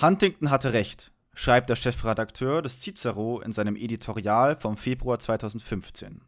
[0.00, 6.20] Huntington hatte recht, schreibt der Chefredakteur des Cicero in seinem Editorial vom Februar 2015.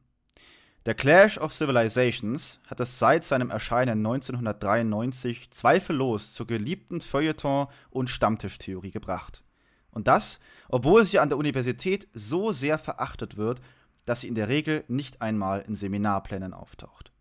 [0.87, 8.11] Der Clash of Civilizations hat es seit seinem Erscheinen 1993 zweifellos zur geliebten Feuilleton- und
[8.11, 9.45] Stammtischtheorie gebracht.
[9.93, 13.61] Und das, obwohl sie an der Universität so sehr verachtet wird,
[14.05, 17.13] dass sie in der Regel nicht einmal in Seminarplänen auftaucht.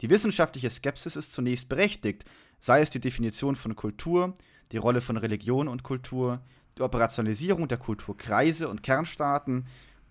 [0.00, 2.24] Die wissenschaftliche Skepsis ist zunächst berechtigt,
[2.60, 4.34] sei es die Definition von Kultur,
[4.72, 6.40] die Rolle von Religion und Kultur,
[6.76, 9.66] die Operationalisierung der Kulturkreise und Kernstaaten,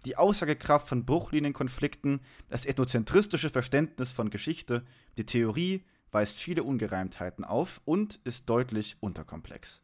[0.06, 4.86] die Aussagekraft von Bruchlinienkonflikten, das ethnozentristische Verständnis von Geschichte,
[5.18, 9.82] die Theorie weist viele Ungereimtheiten auf und ist deutlich unterkomplex.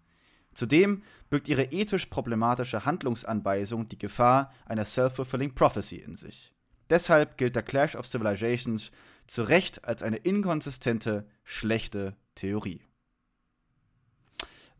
[0.53, 6.53] Zudem birgt ihre ethisch problematische Handlungsanweisung die Gefahr einer self-fulfilling prophecy in sich.
[6.89, 8.91] Deshalb gilt der Clash of Civilizations
[9.25, 12.81] zu Recht als eine inkonsistente, schlechte Theorie.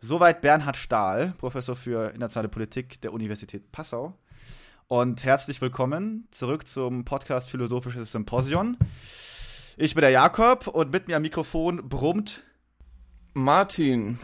[0.05, 4.13] Soweit Bernhard Stahl, Professor für internationale Politik der Universität Passau.
[4.89, 8.75] Und herzlich willkommen zurück zum Podcast Philosophisches Symposion.
[9.77, 12.43] Ich bin der Jakob und mit mir am Mikrofon brummt
[13.31, 14.19] Martin.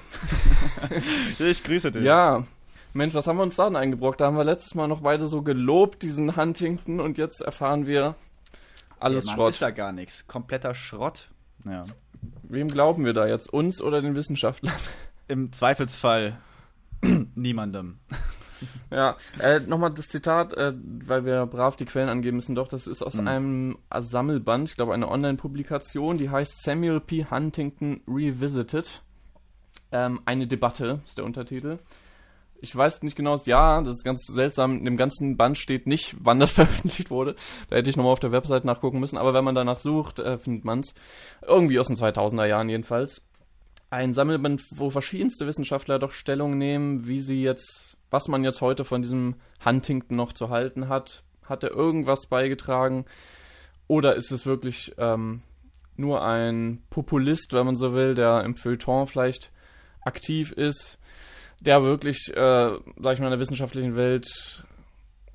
[1.39, 2.03] ich grüße dich.
[2.03, 2.43] Ja,
[2.91, 4.19] Mensch, was haben wir uns da denn eingebrockt?
[4.19, 8.16] Da haben wir letztes Mal noch beide so gelobt, diesen Huntington, und jetzt erfahren wir
[8.99, 9.49] alles Der Mann Schrott.
[9.52, 10.27] ist ja gar nichts.
[10.27, 11.30] Kompletter Schrott.
[11.64, 11.83] Ja.
[12.43, 13.47] Wem glauben wir da jetzt?
[13.47, 14.75] Uns oder den Wissenschaftlern?
[15.30, 16.38] Im Zweifelsfall
[17.35, 17.99] niemandem.
[18.91, 20.73] Ja, äh, nochmal das Zitat, äh,
[21.05, 22.55] weil wir brav die Quellen angeben müssen.
[22.55, 23.27] Doch, das ist aus Mhm.
[23.30, 27.25] einem Sammelband, ich glaube eine Online-Publikation, die heißt Samuel P.
[27.31, 29.02] Huntington Revisited.
[29.94, 31.80] Ähm, eine Debatte ist der Untertitel.
[32.59, 34.80] Ich weiß nicht genau das Jahr, das ist ganz seltsam.
[34.80, 37.36] In dem ganzen Band steht nicht, wann das veröffentlicht wurde.
[37.69, 39.17] Da hätte ich nochmal auf der Website nachgucken müssen.
[39.17, 40.93] Aber wenn man danach sucht, äh, findet man es.
[41.47, 43.21] Irgendwie aus den 2000er Jahren jedenfalls.
[43.90, 48.86] Ein Sammelband, wo verschiedenste Wissenschaftler doch Stellung nehmen, wie sie jetzt, was man jetzt heute
[48.86, 51.23] von diesem Huntington noch zu halten hat.
[51.44, 53.06] Hat er irgendwas beigetragen?
[53.88, 55.42] Oder ist es wirklich ähm,
[55.95, 59.52] nur ein Populist, wenn man so will, der im Feuilleton vielleicht
[60.02, 60.99] aktiv ist,
[61.60, 64.64] der wirklich, äh, sag ich mal, in der wissenschaftlichen Welt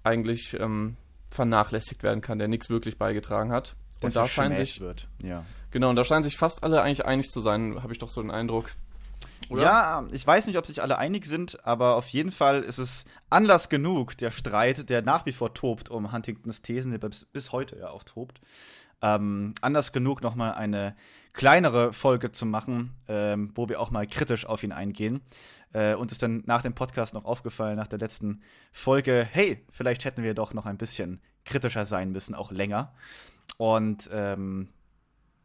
[0.05, 0.97] eigentlich ähm,
[1.31, 3.75] vernachlässigt werden kann, der nichts wirklich beigetragen hat.
[4.01, 5.09] Der und da verschmäht sich, wird.
[5.23, 5.45] Ja.
[5.75, 8.23] Genau, und da scheinen sich fast alle eigentlich einig zu sein, habe ich doch so
[8.23, 8.71] den Eindruck.
[9.51, 9.63] Oder?
[9.63, 13.05] Ja, ich weiß nicht, ob sich alle einig sind, aber auf jeden Fall ist es
[13.29, 17.53] Anlass genug, der Streit, der nach wie vor tobt um Huntingtons Thesen, der bis, bis
[17.53, 18.41] heute ja auch tobt.
[19.03, 20.97] Ähm, Anlass genug, nochmal eine
[21.35, 25.21] kleinere Folge zu machen, ähm, wo wir auch mal kritisch auf ihn eingehen.
[25.75, 28.41] Äh, uns ist dann nach dem Podcast noch aufgefallen, nach der letzten
[28.73, 32.95] Folge, hey, vielleicht hätten wir doch noch ein bisschen kritischer sein müssen, auch länger.
[33.59, 34.69] Und ähm,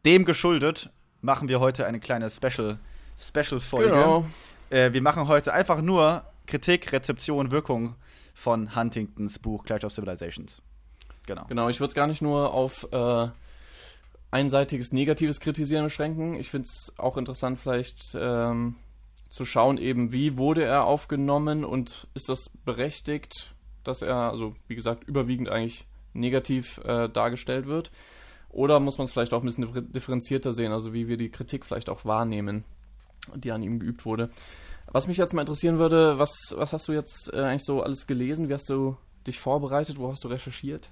[0.04, 0.90] dem geschuldet
[1.20, 2.78] machen wir heute eine kleine Special-
[3.18, 3.90] Special-Folge.
[3.90, 4.24] Genau.
[4.70, 7.94] Äh, wir machen heute einfach nur Kritik, Rezeption, Wirkung
[8.34, 10.62] von Huntingtons Buch Clash of Civilizations.
[11.26, 11.44] Genau.
[11.48, 13.28] Genau, ich würde es gar nicht nur auf äh,
[14.30, 16.34] einseitiges negatives Kritisieren beschränken.
[16.34, 18.76] Ich finde es auch interessant, vielleicht ähm,
[19.28, 24.74] zu schauen, eben wie wurde er aufgenommen und ist das berechtigt, dass er, also wie
[24.74, 27.90] gesagt, überwiegend eigentlich negativ äh, dargestellt wird.
[28.50, 31.30] Oder muss man es vielleicht auch ein bisschen differ- differenzierter sehen, also wie wir die
[31.30, 32.64] Kritik vielleicht auch wahrnehmen,
[33.34, 34.30] die an ihm geübt wurde.
[34.92, 38.06] Was mich jetzt mal interessieren würde, was, was hast du jetzt äh, eigentlich so alles
[38.06, 38.48] gelesen?
[38.48, 38.96] Wie hast du
[39.26, 39.98] dich vorbereitet?
[39.98, 40.90] Wo hast du recherchiert?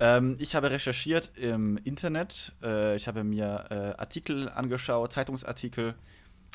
[0.00, 2.52] Ähm, ich habe recherchiert im Internet.
[2.62, 5.94] Äh, ich habe mir äh, Artikel angeschaut, Zeitungsartikel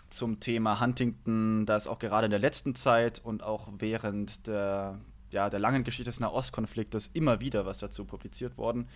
[0.09, 1.65] zum Thema Huntington.
[1.65, 4.99] Da ist auch gerade in der letzten Zeit und auch während der,
[5.31, 8.89] ja, der langen Geschichte des Nahostkonfliktes immer wieder was dazu publiziert worden.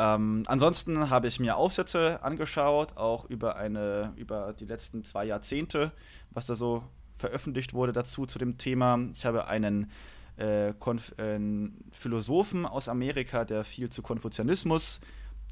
[0.00, 5.92] Ähm, ansonsten habe ich mir Aufsätze angeschaut, auch über eine, über die letzten zwei Jahrzehnte,
[6.30, 6.82] was da so
[7.18, 8.98] veröffentlicht wurde dazu zu dem Thema.
[9.12, 9.90] Ich habe einen
[10.38, 15.00] äh, äh, Philosophen aus Amerika, der viel zu Konfuzianismus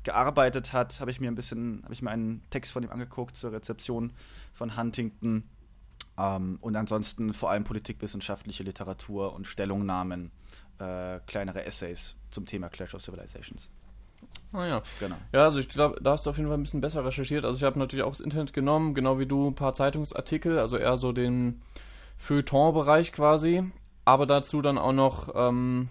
[0.03, 3.37] gearbeitet hat, habe ich mir ein bisschen, habe ich mir einen Text von ihm angeguckt
[3.37, 4.15] zur Rezeption
[4.55, 5.43] von Huntington.
[6.17, 10.31] Ähm, und ansonsten vor allem politikwissenschaftliche Literatur und Stellungnahmen,
[10.79, 13.69] äh, kleinere Essays zum Thema Clash of Civilizations.
[14.53, 14.83] Ah ja.
[15.01, 15.17] Genau.
[15.33, 17.45] Ja, also ich glaube, da hast du auf jeden Fall ein bisschen besser recherchiert.
[17.45, 20.77] Also ich habe natürlich auch das Internet genommen, genau wie du, ein paar Zeitungsartikel, also
[20.77, 21.61] eher so den
[22.17, 23.71] Feuilleton-Bereich quasi.
[24.05, 25.89] Aber dazu dann auch noch, ähm,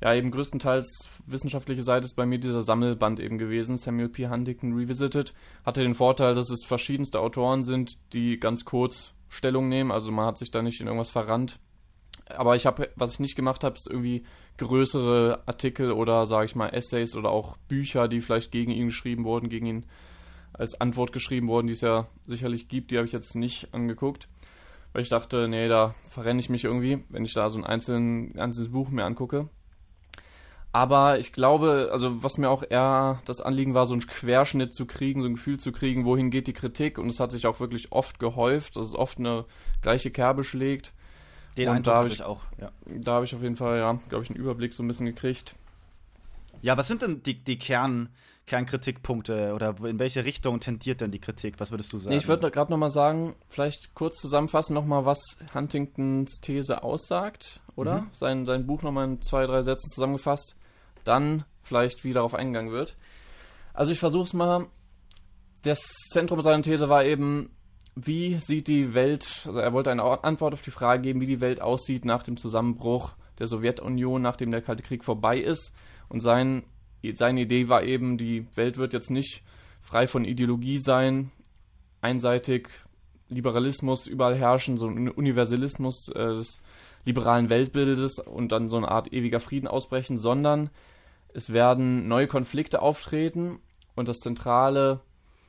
[0.00, 4.28] ja, eben größtenteils wissenschaftliche Seite ist bei mir dieser Sammelband eben gewesen, Samuel P.
[4.28, 5.34] Huntington Revisited.
[5.64, 9.92] Hatte den Vorteil, dass es verschiedenste Autoren sind, die ganz kurz Stellung nehmen.
[9.92, 11.58] Also man hat sich da nicht in irgendwas verrannt.
[12.36, 14.24] Aber ich habe, was ich nicht gemacht habe, ist irgendwie
[14.58, 19.24] größere Artikel oder sage ich mal Essays oder auch Bücher, die vielleicht gegen ihn geschrieben
[19.24, 19.86] wurden, gegen ihn
[20.52, 24.28] als Antwort geschrieben wurden, die es ja sicherlich gibt, die habe ich jetzt nicht angeguckt.
[24.92, 28.38] weil ich dachte, nee, da verrenne ich mich irgendwie, wenn ich da so ein einzelnen,
[28.38, 29.48] einzelnes Buch mir angucke.
[30.72, 34.86] Aber ich glaube, also was mir auch eher das Anliegen war, so einen Querschnitt zu
[34.86, 36.98] kriegen, so ein Gefühl zu kriegen, wohin geht die Kritik.
[36.98, 39.44] Und es hat sich auch wirklich oft gehäuft, dass es oft eine
[39.82, 40.94] gleiche Kerbe schlägt.
[41.56, 42.70] Den Und Eindruck da hab ich auch, ja.
[42.86, 45.54] Da habe ich auf jeden Fall, ja, glaube ich, einen Überblick so ein bisschen gekriegt.
[46.62, 48.08] Ja, was sind denn die, die Kern,
[48.46, 51.60] Kernkritikpunkte oder in welche Richtung tendiert denn die Kritik?
[51.60, 52.10] Was würdest du sagen?
[52.10, 55.20] Nee, ich würde gerade nochmal sagen, vielleicht kurz zusammenfassen nochmal, was
[55.54, 58.02] Huntingtons These aussagt, oder?
[58.02, 58.10] Mhm.
[58.14, 60.56] Sein, sein Buch nochmal in zwei, drei Sätzen zusammengefasst.
[61.04, 62.96] Dann vielleicht, wie darauf eingegangen wird.
[63.74, 64.66] Also ich versuche es mal.
[65.62, 67.50] Das Zentrum seiner These war eben,
[67.94, 71.40] wie sieht die Welt, also er wollte eine Antwort auf die Frage geben, wie die
[71.40, 75.74] Welt aussieht nach dem Zusammenbruch der Sowjetunion, nachdem der Kalte Krieg vorbei ist.
[76.08, 76.64] Und sein,
[77.14, 79.42] seine Idee war eben, die Welt wird jetzt nicht
[79.80, 81.30] frei von Ideologie sein,
[82.00, 82.68] einseitig
[83.28, 86.62] Liberalismus überall herrschen, so ein Universalismus äh, des
[87.04, 90.70] liberalen Weltbildes und dann so eine Art ewiger Frieden ausbrechen, sondern
[91.34, 93.58] es werden neue Konflikte auftreten
[93.94, 95.00] und das zentrale,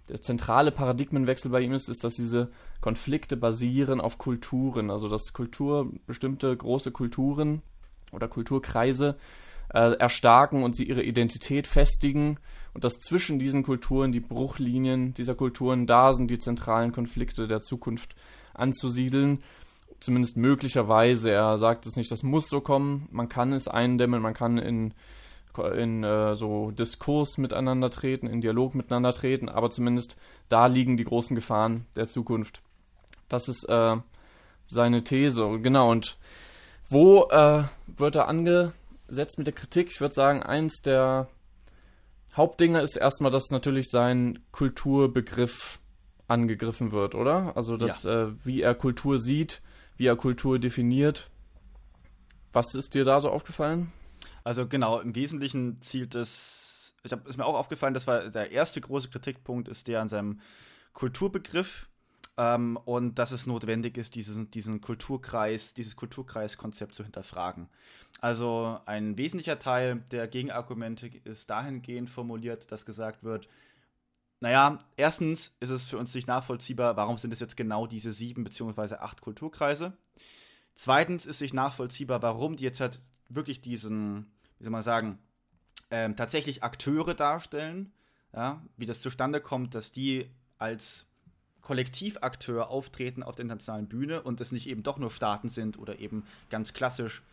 [0.09, 2.51] der zentrale Paradigmenwechsel bei ihm ist, ist, dass diese
[2.81, 7.61] Konflikte basieren auf Kulturen, also dass Kultur, bestimmte große Kulturen
[8.11, 9.17] oder Kulturkreise
[9.73, 12.37] äh, erstarken und sie ihre Identität festigen
[12.73, 17.61] und dass zwischen diesen Kulturen die Bruchlinien dieser Kulturen da sind, die zentralen Konflikte der
[17.61, 18.15] Zukunft
[18.53, 19.39] anzusiedeln.
[19.99, 21.31] Zumindest möglicherweise.
[21.31, 23.07] Er sagt es nicht, das muss so kommen.
[23.11, 24.93] Man kann es eindämmen, man kann in,
[25.57, 30.17] in äh, so Diskurs miteinander treten, in Dialog miteinander treten, aber zumindest
[30.49, 32.61] da liegen die großen Gefahren der Zukunft.
[33.29, 33.97] Das ist äh,
[34.65, 35.59] seine These.
[35.61, 36.17] Genau, und
[36.89, 39.89] wo äh, wird er angesetzt mit der Kritik?
[39.91, 41.27] Ich würde sagen, eins der
[42.35, 45.79] Hauptdinge ist erstmal, dass natürlich sein Kulturbegriff
[46.27, 47.55] angegriffen wird, oder?
[47.55, 49.61] Also, dass, äh, wie er Kultur sieht,
[49.97, 51.29] wie er Kultur definiert.
[52.53, 53.91] Was ist dir da so aufgefallen?
[54.43, 58.51] Also genau, im Wesentlichen zielt es, ich habe ist mir auch aufgefallen, das war der
[58.51, 60.41] erste große Kritikpunkt, ist der an seinem
[60.93, 61.87] Kulturbegriff
[62.37, 67.69] ähm, und dass es notwendig ist, diesen, diesen Kulturkreis, dieses Kulturkreiskonzept zu hinterfragen.
[68.21, 73.49] Also ein wesentlicher Teil der Gegenargumente ist dahingehend formuliert, dass gesagt wird,
[74.39, 78.43] naja, erstens ist es für uns nicht nachvollziehbar, warum sind es jetzt genau diese sieben
[78.43, 79.93] beziehungsweise acht Kulturkreise.
[80.73, 82.99] Zweitens ist nicht nachvollziehbar, warum die jetzt halt
[83.29, 84.32] wirklich diesen,
[84.63, 85.19] wie soll man sagen,
[85.91, 87.91] ähm, tatsächlich Akteure darstellen.
[88.33, 91.05] Ja, wie das zustande kommt, dass die als
[91.59, 95.99] Kollektivakteur auftreten auf der internationalen Bühne und es nicht eben doch nur Staaten sind oder
[95.99, 97.23] eben ganz klassisch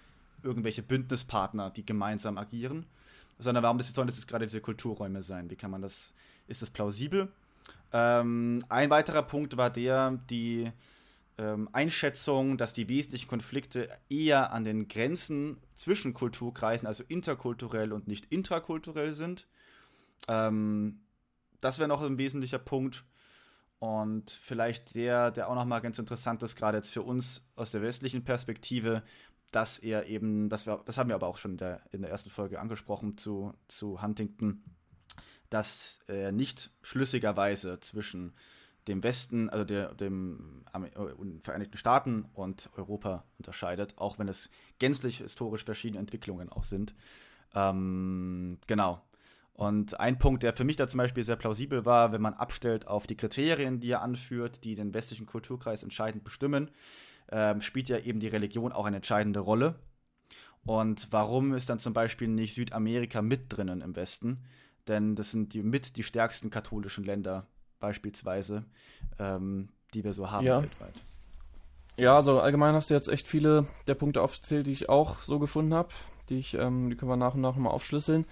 [0.42, 2.84] irgendwelche Bündnispartner, die gemeinsam agieren,
[3.38, 5.48] sondern warum das jetzt sollen das jetzt gerade diese Kulturräume sein?
[5.50, 6.12] Wie kann man das,
[6.48, 7.28] ist das plausibel?
[7.92, 10.72] Ähm, ein weiterer Punkt war der, die
[11.40, 18.06] ähm, Einschätzung, dass die wesentlichen Konflikte eher an den Grenzen zwischen Kulturkreisen, also interkulturell und
[18.06, 19.46] nicht intrakulturell sind.
[20.28, 21.00] Ähm,
[21.62, 23.04] das wäre noch ein wesentlicher Punkt.
[23.78, 27.80] Und vielleicht der, der auch nochmal ganz interessant ist, gerade jetzt für uns aus der
[27.80, 29.02] westlichen Perspektive,
[29.50, 32.10] dass er eben, das, wir, das haben wir aber auch schon in der, in der
[32.10, 34.62] ersten Folge angesprochen zu, zu Huntington,
[35.48, 38.34] dass er nicht schlüssigerweise zwischen
[38.90, 45.18] dem Westen, also der, dem äh, Vereinigten Staaten und Europa unterscheidet, auch wenn es gänzlich
[45.18, 46.94] historisch verschiedene Entwicklungen auch sind.
[47.54, 49.02] Ähm, genau.
[49.54, 52.86] Und ein Punkt, der für mich da zum Beispiel sehr plausibel war, wenn man abstellt
[52.86, 56.70] auf die Kriterien, die er anführt, die den westlichen Kulturkreis entscheidend bestimmen,
[57.30, 59.74] ähm, spielt ja eben die Religion auch eine entscheidende Rolle.
[60.64, 64.44] Und warum ist dann zum Beispiel nicht Südamerika mit drinnen im Westen?
[64.88, 67.46] Denn das sind die mit die stärksten katholischen Länder
[67.80, 68.64] beispielsweise,
[69.18, 70.62] ähm, die wir so haben Ja.
[70.62, 70.94] weltweit.
[71.96, 75.38] Ja, also allgemein hast du jetzt echt viele der Punkte aufgezählt, die ich auch so
[75.38, 75.88] gefunden habe.
[76.28, 78.24] Die, ich, ähm, die können wir nach und nach mal aufschlüsseln.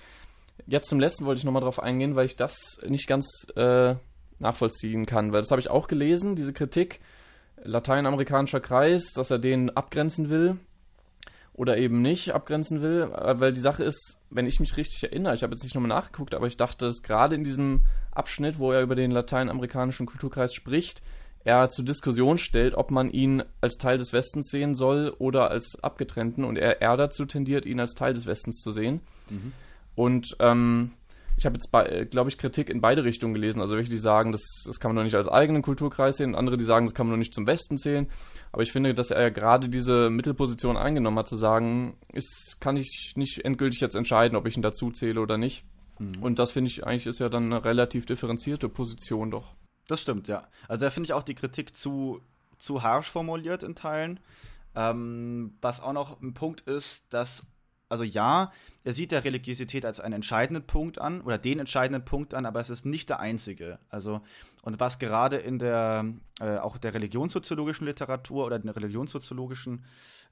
[0.66, 3.26] Jetzt zum letzten wollte ich nochmal drauf eingehen, weil ich das nicht ganz
[3.56, 3.94] äh,
[4.38, 5.32] nachvollziehen kann.
[5.32, 7.00] Weil das habe ich auch gelesen, diese Kritik.
[7.64, 10.58] Lateinamerikanischer Kreis, dass er den abgrenzen will
[11.58, 13.10] oder eben nicht abgrenzen will.
[13.14, 15.88] Äh, Weil die Sache ist, wenn ich mich richtig erinnere, ich habe jetzt nicht nochmal
[15.88, 20.54] nachgeguckt, aber ich dachte, dass gerade in diesem Abschnitt, wo er über den lateinamerikanischen Kulturkreis
[20.54, 21.02] spricht,
[21.44, 25.82] er zur Diskussion stellt, ob man ihn als Teil des Westens sehen soll oder als
[25.82, 29.00] abgetrennten und er, er dazu tendiert, ihn als Teil des Westens zu sehen.
[29.30, 29.52] Mhm.
[29.94, 30.92] Und ähm,
[31.38, 33.60] ich habe jetzt, glaube ich, Kritik in beide Richtungen gelesen.
[33.60, 36.34] Also welche, die sagen, das, das kann man doch nicht als eigenen Kulturkreis sehen, und
[36.36, 38.08] andere, die sagen, das kann man doch nicht zum Westen zählen.
[38.52, 42.76] Aber ich finde, dass er ja gerade diese Mittelposition eingenommen hat, zu sagen, ist, kann
[42.76, 45.64] ich nicht endgültig jetzt entscheiden, ob ich ihn dazu zähle oder nicht.
[45.98, 46.22] Mhm.
[46.22, 49.54] Und das finde ich eigentlich ist ja dann eine relativ differenzierte Position doch.
[49.86, 50.46] Das stimmt, ja.
[50.68, 52.20] Also da finde ich auch die Kritik zu
[52.58, 54.20] zu harsch formuliert in Teilen.
[54.74, 57.46] Ähm, was auch noch ein Punkt ist, dass,
[57.88, 58.52] also ja,
[58.84, 62.60] er sieht der Religiosität als einen entscheidenden Punkt an oder den entscheidenden Punkt an, aber
[62.60, 63.78] es ist nicht der einzige.
[63.88, 64.20] Also,
[64.62, 66.04] und was gerade in der,
[66.40, 69.84] äh, auch der religionssoziologischen Literatur oder der religionssoziologischen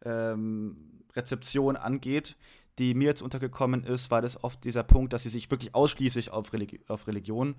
[0.05, 2.37] ähm, Rezeption angeht,
[2.79, 6.31] die mir jetzt untergekommen ist, war das oft dieser Punkt, dass sie sich wirklich ausschließlich
[6.31, 7.57] auf, Religi auf Religion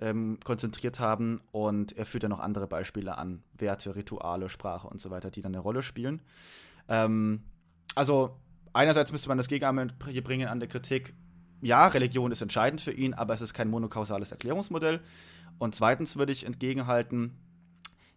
[0.00, 1.40] ähm, konzentriert haben.
[1.50, 5.40] Und er führt ja noch andere Beispiele an, Werte, Rituale, Sprache und so weiter, die
[5.40, 6.20] dann eine Rolle spielen.
[6.88, 7.42] Ähm,
[7.94, 8.36] also
[8.72, 11.14] einerseits müsste man das Gegenargument hier bringen an der Kritik,
[11.62, 15.00] ja, Religion ist entscheidend für ihn, aber es ist kein monokausales Erklärungsmodell.
[15.58, 17.36] Und zweitens würde ich entgegenhalten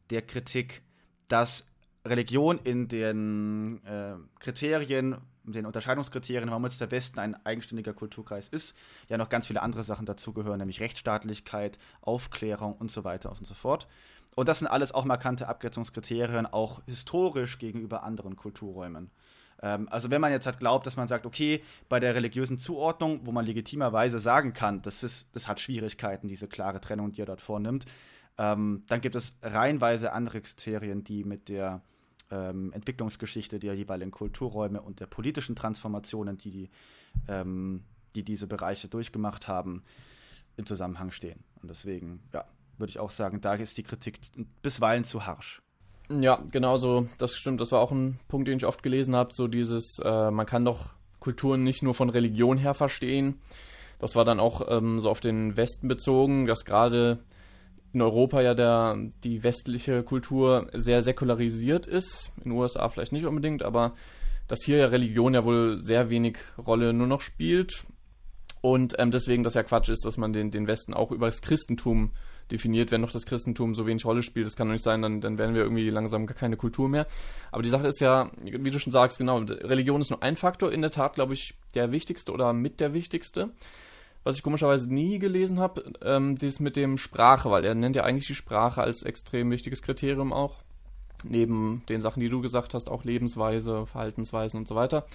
[0.10, 0.82] der Kritik,
[1.28, 1.68] dass
[2.06, 8.78] Religion in den äh, Kriterien den Unterscheidungskriterien, warum jetzt der Westen ein eigenständiger Kulturkreis ist,
[9.10, 13.54] ja noch ganz viele andere Sachen dazugehören, nämlich Rechtsstaatlichkeit, Aufklärung und so weiter und so
[13.54, 13.88] fort.
[14.36, 19.12] Und das sind alles auch markante Abgrenzungskriterien, auch historisch gegenüber anderen Kulturräumen.
[19.64, 23.22] Ähm, also wenn man jetzt halt glaubt, dass man sagt, okay, bei der religiösen Zuordnung,
[23.24, 27.26] wo man legitimerweise sagen kann, das, ist, das hat Schwierigkeiten, diese klare Trennung, die er
[27.26, 27.86] dort vornimmt,
[28.38, 31.82] ähm, dann gibt es reihenweise andere Kriterien, die mit der
[32.30, 36.70] ähm, Entwicklungsgeschichte der jeweiligen Kulturräume und der politischen Transformationen, die, die,
[37.28, 37.84] ähm,
[38.16, 39.84] die diese Bereiche durchgemacht haben,
[40.58, 41.44] im Zusammenhang stehen.
[41.62, 42.46] Und deswegen, ja,
[42.78, 44.20] würde ich auch sagen, da ist die Kritik
[44.62, 45.63] bisweilen zu harsch.
[46.10, 47.62] Ja, genau so, das stimmt.
[47.62, 49.34] Das war auch ein Punkt, den ich oft gelesen habe.
[49.34, 53.40] So dieses, äh, man kann doch Kulturen nicht nur von Religion her verstehen.
[54.00, 57.20] Das war dann auch ähm, so auf den Westen bezogen, dass gerade
[57.94, 62.32] in Europa ja der, die westliche Kultur sehr säkularisiert ist.
[62.38, 63.94] In den USA vielleicht nicht unbedingt, aber
[64.48, 67.86] dass hier ja Religion ja wohl sehr wenig Rolle nur noch spielt.
[68.62, 71.42] Und ähm, deswegen das ja Quatsch ist, dass man den, den Westen auch über das
[71.42, 72.12] Christentum
[72.52, 74.46] definiert, wenn noch das Christentum so wenig Rolle spielt.
[74.46, 77.08] Das kann doch nicht sein, dann, dann werden wir irgendwie langsam gar keine Kultur mehr.
[77.52, 80.72] Aber die Sache ist ja, wie du schon sagst, genau, Religion ist nur ein Faktor,
[80.72, 83.52] in der Tat, glaube ich, der wichtigste oder mit der wichtigste
[84.24, 88.04] was ich komischerweise nie gelesen habe, ähm, das mit dem Sprache, weil er nennt ja
[88.04, 90.56] eigentlich die Sprache als extrem wichtiges Kriterium auch.
[91.26, 95.06] Neben den Sachen, die du gesagt hast, auch Lebensweise, Verhaltensweisen und so weiter.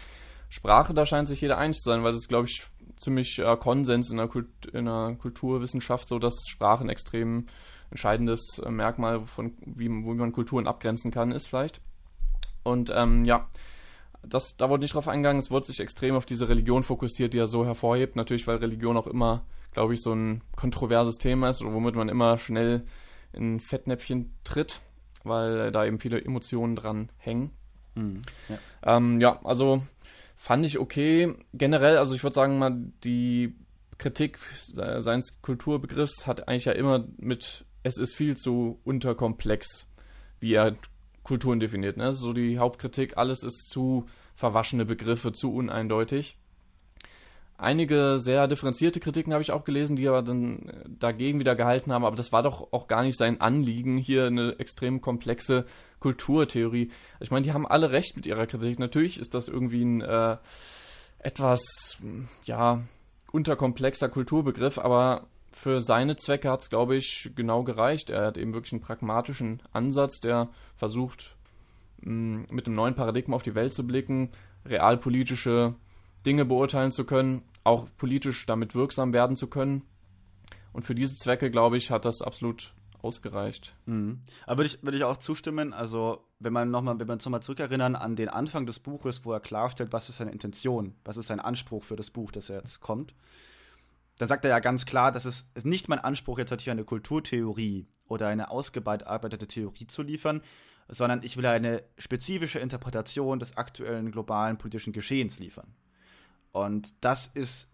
[0.48, 2.62] Sprache, da scheint sich jeder einig zu sein, weil es ist, glaube ich,
[2.98, 7.46] ziemlich äh, Konsens in der, Kult in der Kulturwissenschaft, so dass Sprache ein extrem
[7.90, 11.80] entscheidendes äh, Merkmal von wie, wie man Kulturen abgrenzen kann, ist vielleicht.
[12.62, 13.48] Und ähm, ja,
[14.22, 17.38] das, da wurde nicht drauf eingegangen, es wurde sich extrem auf diese Religion fokussiert, die
[17.38, 18.16] er so hervorhebt.
[18.16, 22.08] Natürlich, weil Religion auch immer, glaube ich, so ein kontroverses Thema ist, oder womit man
[22.08, 22.84] immer schnell
[23.32, 24.80] in Fettnäpfchen tritt,
[25.24, 27.50] weil da eben viele Emotionen dran hängen.
[27.94, 28.96] Mhm, ja.
[28.96, 29.82] Ähm, ja, also
[30.38, 31.34] fand ich okay.
[31.52, 33.54] Generell, also ich würde sagen mal, die
[33.98, 34.38] Kritik
[34.72, 39.88] seines Kulturbegriffs hat eigentlich ja immer mit, es ist viel zu unterkomplex,
[40.38, 40.76] wie er
[41.24, 41.96] Kulturen definiert.
[41.96, 42.12] Ne?
[42.12, 46.38] So die Hauptkritik, alles ist zu verwaschene Begriffe, zu uneindeutig.
[47.60, 51.92] Einige sehr differenzierte Kritiken habe ich auch gelesen, die aber dann äh, dagegen wieder gehalten
[51.92, 52.04] haben.
[52.04, 55.64] Aber das war doch auch gar nicht sein Anliegen, hier eine extrem komplexe
[55.98, 56.92] Kulturtheorie.
[57.18, 58.78] Ich meine, die haben alle recht mit ihrer Kritik.
[58.78, 60.36] Natürlich ist das irgendwie ein äh,
[61.18, 61.98] etwas,
[62.44, 62.82] ja,
[63.32, 68.10] unterkomplexer Kulturbegriff, aber für seine Zwecke hat es, glaube ich, genau gereicht.
[68.10, 71.34] Er hat eben wirklich einen pragmatischen Ansatz, der versucht,
[72.02, 74.30] mm, mit einem neuen Paradigma auf die Welt zu blicken,
[74.64, 75.74] realpolitische
[76.26, 79.82] Dinge beurteilen zu können, auch politisch damit wirksam werden zu können.
[80.72, 82.72] Und für diese Zwecke, glaube ich, hat das absolut
[83.02, 83.74] ausgereicht.
[83.86, 84.20] Mhm.
[84.46, 87.96] Aber würde ich, würd ich auch zustimmen, also wenn man nochmal, wenn wir nochmal zurückerinnern
[87.96, 91.40] an den Anfang des Buches, wo er klarstellt, was ist seine Intention, was ist sein
[91.40, 93.14] Anspruch für das Buch, das er jetzt kommt,
[94.18, 96.84] dann sagt er ja ganz klar, dass es ist nicht mein Anspruch, jetzt hier eine
[96.84, 100.42] Kulturtheorie oder eine ausgearbeitete Theorie zu liefern,
[100.88, 105.74] sondern ich will eine spezifische Interpretation des aktuellen globalen politischen Geschehens liefern.
[106.52, 107.70] Und das ist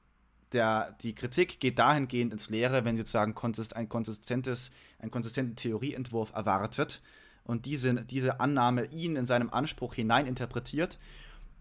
[0.52, 3.34] der, die Kritik geht dahingehend ins Leere, wenn sozusagen
[3.74, 7.02] ein konsistentes, ein konsistenten Theorieentwurf erwartet
[7.44, 10.98] und diese, diese Annahme ihn in seinem Anspruch hineininterpretiert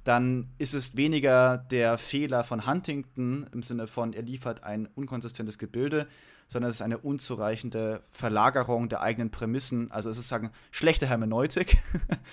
[0.04, 5.58] dann ist es weniger der Fehler von Huntington im Sinne von, er liefert ein unkonsistentes
[5.58, 6.08] Gebilde,
[6.48, 9.92] sondern es ist eine unzureichende Verlagerung der eigenen Prämissen.
[9.92, 11.78] Also es ist sagen schlechte Hermeneutik.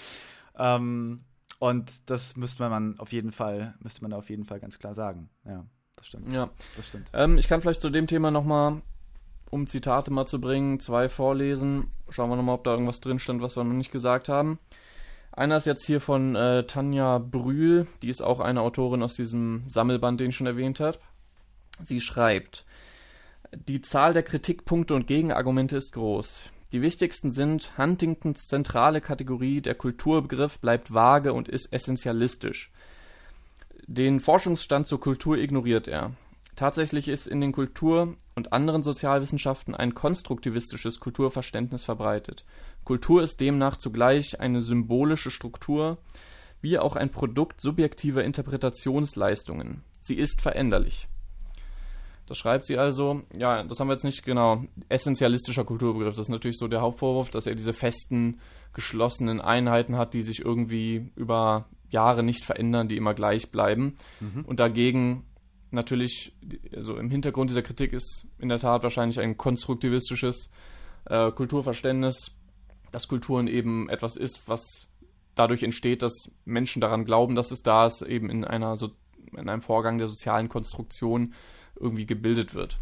[0.59, 1.21] ähm,
[1.61, 5.29] und das müsste man auf jeden Fall, müsste man auf jeden Fall ganz klar sagen.
[5.45, 6.33] Ja, das stimmt.
[6.33, 7.11] Ja, das stimmt.
[7.13, 8.81] Ähm, ich kann vielleicht zu dem Thema nochmal,
[9.51, 11.91] um Zitate mal zu bringen, zwei vorlesen.
[12.09, 14.59] Schauen wir nochmal, ob da irgendwas drin stand, was wir noch nicht gesagt haben.
[15.33, 19.63] Einer ist jetzt hier von äh, Tanja Brühl, die ist auch eine Autorin aus diesem
[19.69, 20.99] Sammelband, den ich schon erwähnt habe.
[21.83, 22.65] Sie schreibt,
[23.53, 26.53] die Zahl der Kritikpunkte und Gegenargumente ist groß.
[26.73, 32.71] Die wichtigsten sind, Huntingtons zentrale Kategorie, der Kulturbegriff bleibt vage und ist essentialistisch.
[33.87, 36.13] Den Forschungsstand zur Kultur ignoriert er.
[36.55, 42.45] Tatsächlich ist in den Kultur- und anderen Sozialwissenschaften ein konstruktivistisches Kulturverständnis verbreitet.
[42.85, 45.99] Kultur ist demnach zugleich eine symbolische Struktur,
[46.61, 49.83] wie auch ein Produkt subjektiver Interpretationsleistungen.
[50.01, 51.09] Sie ist veränderlich.
[52.31, 54.63] Das schreibt sie also, ja, das haben wir jetzt nicht genau.
[54.89, 58.39] Essentialistischer Kulturbegriff, das ist natürlich so der Hauptvorwurf, dass er diese festen,
[58.73, 63.97] geschlossenen Einheiten hat, die sich irgendwie über Jahre nicht verändern, die immer gleich bleiben.
[64.21, 64.45] Mhm.
[64.45, 65.25] Und dagegen
[65.73, 66.33] natürlich,
[66.73, 70.51] also im Hintergrund dieser Kritik ist in der Tat wahrscheinlich ein konstruktivistisches
[71.07, 72.37] äh, Kulturverständnis,
[72.93, 74.87] dass Kulturen eben etwas ist, was
[75.35, 78.91] dadurch entsteht, dass Menschen daran glauben, dass es da ist, eben in einer so
[79.37, 81.35] in einem Vorgang der sozialen Konstruktion
[81.81, 82.79] irgendwie gebildet wird.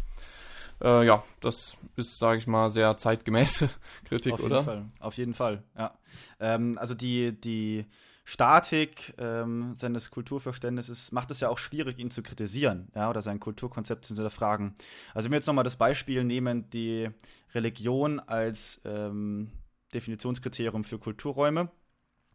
[0.81, 3.69] Äh, ja, das ist, sage ich mal, sehr zeitgemäße
[4.05, 4.59] Kritik, Auf oder?
[4.59, 5.93] Auf jeden Fall, auf jeden Fall, ja.
[6.39, 7.85] Ähm, also die, die
[8.23, 13.39] Statik ähm, seines Kulturverständnisses macht es ja auch schwierig, ihn zu kritisieren, ja, oder sein
[13.39, 14.75] Kulturkonzept zu hinterfragen.
[15.13, 17.09] Also wenn wir jetzt nochmal das Beispiel nehmen, die
[17.53, 19.51] Religion als ähm,
[19.93, 21.71] Definitionskriterium für Kulturräume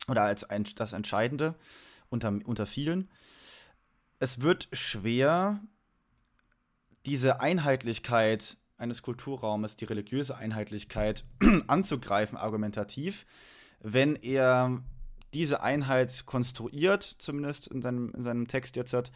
[0.08, 1.54] oder als ein, das Entscheidende
[2.08, 3.08] unter, unter vielen.
[4.18, 5.60] Es wird schwer,
[7.06, 11.24] diese Einheitlichkeit eines Kulturraumes, die religiöse Einheitlichkeit
[11.66, 13.26] anzugreifen, argumentativ,
[13.80, 14.82] wenn er
[15.32, 19.10] diese Einheit konstruiert, zumindest in seinem, in seinem Text jetzt hat,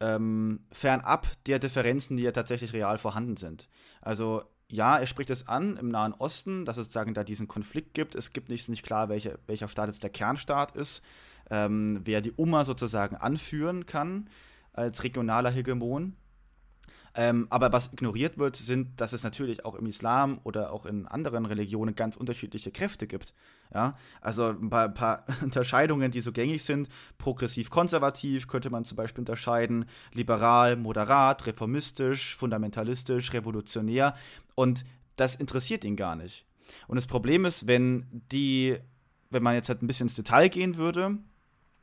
[0.00, 3.68] ähm, fernab der Differenzen, die ja tatsächlich real vorhanden sind.
[4.00, 7.94] Also ja, er spricht es an im Nahen Osten, dass es sozusagen da diesen Konflikt
[7.94, 8.14] gibt.
[8.14, 11.02] Es gibt nicht, nicht klar, welche, welcher Staat jetzt der Kernstaat ist,
[11.50, 14.28] ähm, wer die Umma sozusagen anführen kann
[14.72, 16.16] als regionaler Hegemon.
[17.16, 21.06] Ähm, aber was ignoriert wird, sind, dass es natürlich auch im Islam oder auch in
[21.06, 23.34] anderen Religionen ganz unterschiedliche Kräfte gibt.
[23.72, 26.88] Ja, also ein paar, ein paar Unterscheidungen, die so gängig sind.
[27.18, 34.14] Progressiv-konservativ könnte man zum Beispiel unterscheiden, liberal, moderat, reformistisch, fundamentalistisch, revolutionär.
[34.56, 34.84] Und
[35.16, 36.44] das interessiert ihn gar nicht.
[36.88, 38.76] Und das Problem ist, wenn die,
[39.30, 41.18] wenn man jetzt halt ein bisschen ins Detail gehen würde,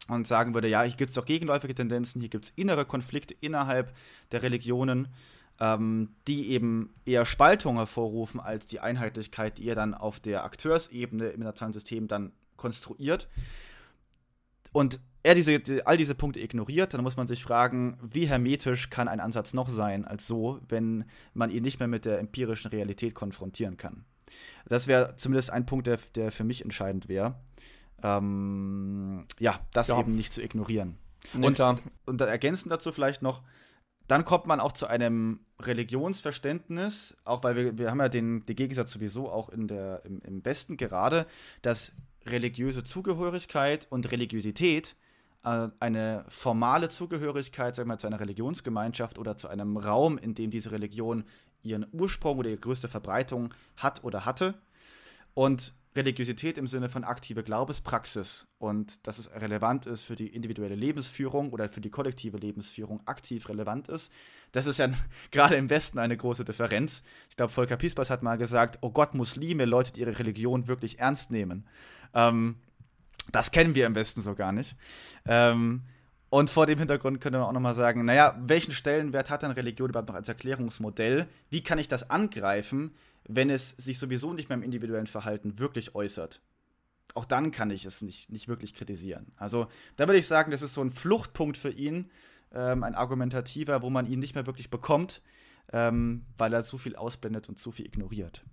[0.08, 3.36] und sagen würde, ja, hier gibt es doch gegenläufige Tendenzen, hier gibt es innere Konflikte
[3.40, 3.94] innerhalb
[4.32, 5.08] der Religionen,
[5.60, 11.30] ähm, die eben eher Spaltung hervorrufen als die Einheitlichkeit, die ihr dann auf der Akteursebene
[11.30, 13.28] im nationalen System dann konstruiert.
[14.72, 18.90] Und er diese, die, all diese Punkte ignoriert, dann muss man sich fragen, wie hermetisch
[18.90, 22.72] kann ein Ansatz noch sein als so, wenn man ihn nicht mehr mit der empirischen
[22.72, 24.06] Realität konfrontieren kann.
[24.66, 27.36] Das wäre zumindest ein Punkt, der, der für mich entscheidend wäre
[28.04, 30.00] ähm, ja, das ja.
[30.00, 30.98] eben nicht zu ignorieren.
[31.34, 31.80] Nee, und, klar.
[32.06, 33.42] und ergänzend dazu vielleicht noch,
[34.08, 38.56] dann kommt man auch zu einem Religionsverständnis, auch weil wir, wir haben ja den, den
[38.56, 41.28] Gegensatz sowieso auch in der, im, im Westen gerade,
[41.62, 41.94] dass
[42.26, 44.96] religiöse Zugehörigkeit und Religiosität
[45.44, 50.36] äh, eine formale Zugehörigkeit, sagen wir mal, zu einer Religionsgemeinschaft oder zu einem Raum, in
[50.36, 51.24] dem diese Religion
[51.64, 54.56] ihren Ursprung oder ihre größte Verbreitung hat oder hatte.
[55.34, 60.76] Und Religiosität im Sinne von aktive Glaubenspraxis und dass es relevant ist für die individuelle
[60.76, 64.12] Lebensführung oder für die kollektive Lebensführung aktiv relevant ist.
[64.54, 64.90] Das ist ja
[65.32, 67.04] gerade im Westen eine große Differenz.
[67.30, 71.00] Ich glaube, Volker Pispers hat mal gesagt, oh Gott, Muslime, Leute, die ihre Religion wirklich
[71.00, 71.68] ernst nehmen.
[72.14, 72.56] Ähm,
[73.32, 74.76] das kennen wir im Westen so gar nicht.
[75.26, 75.82] Ähm,
[76.32, 79.90] und vor dem Hintergrund können wir auch nochmal sagen, naja, welchen Stellenwert hat dann Religion
[79.90, 81.28] überhaupt noch als Erklärungsmodell?
[81.50, 82.96] Wie kann ich das angreifen,
[83.28, 86.42] wenn es sich sowieso nicht mehr im individuellen Verhalten wirklich äußert.
[87.14, 89.32] Auch dann kann ich es nicht, nicht wirklich kritisieren.
[89.38, 89.68] Also
[89.98, 92.10] da würde ich sagen, das ist so ein Fluchtpunkt für ihn,
[92.54, 95.22] ähm, ein argumentativer, wo man ihn nicht mehr wirklich bekommt,
[95.74, 98.44] ähm, weil er zu viel ausblendet und zu viel ignoriert.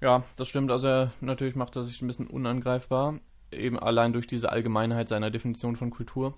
[0.00, 0.72] Ja, das stimmt.
[0.72, 3.20] Also er, natürlich macht er sich ein bisschen unangreifbar,
[3.52, 6.34] eben allein durch diese Allgemeinheit seiner Definition von Kultur.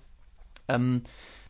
[0.67, 1.03] Ähm,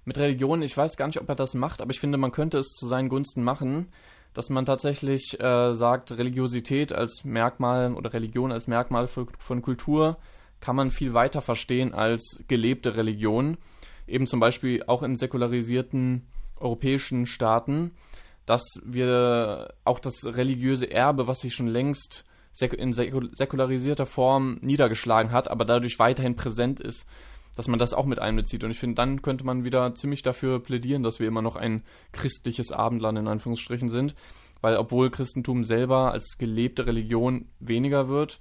[0.06, 2.60] mit Religion, ich weiß gar nicht, ob er das macht, aber ich finde, man könnte
[2.60, 3.88] es zu seinen Gunsten machen,
[4.34, 10.18] dass man tatsächlich äh, sagt, Religiosität als Merkmal oder Religion als Merkmal für, von Kultur
[10.60, 13.58] kann man viel weiter verstehen als gelebte Religion.
[14.08, 17.92] Eben zum Beispiel auch in säkularisierten europäischen Staaten,
[18.46, 22.26] dass wir auch das religiöse Erbe, was sich schon längst
[22.62, 27.08] in säkularisierter Form niedergeschlagen hat, aber dadurch weiterhin präsent ist,
[27.56, 28.64] dass man das auch mit einbezieht.
[28.64, 31.84] Und ich finde, dann könnte man wieder ziemlich dafür plädieren, dass wir immer noch ein
[32.12, 34.16] christliches Abendland in Anführungsstrichen sind.
[34.62, 38.40] Weil obwohl Christentum selber als gelebte Religion weniger wird,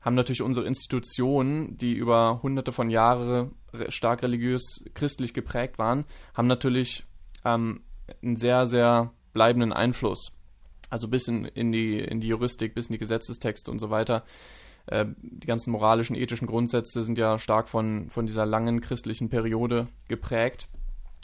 [0.00, 3.52] haben natürlich unsere Institutionen, die über hunderte von Jahren
[3.88, 7.04] stark religiös christlich geprägt waren, haben natürlich
[7.44, 7.82] ähm,
[8.22, 10.32] einen sehr, sehr bleibenden Einfluss.
[10.90, 14.24] Also bis in, in, die, in die Juristik, bis in die Gesetzestexte und so weiter.
[14.86, 19.88] Äh, die ganzen moralischen, ethischen Grundsätze sind ja stark von, von dieser langen christlichen Periode
[20.08, 20.68] geprägt.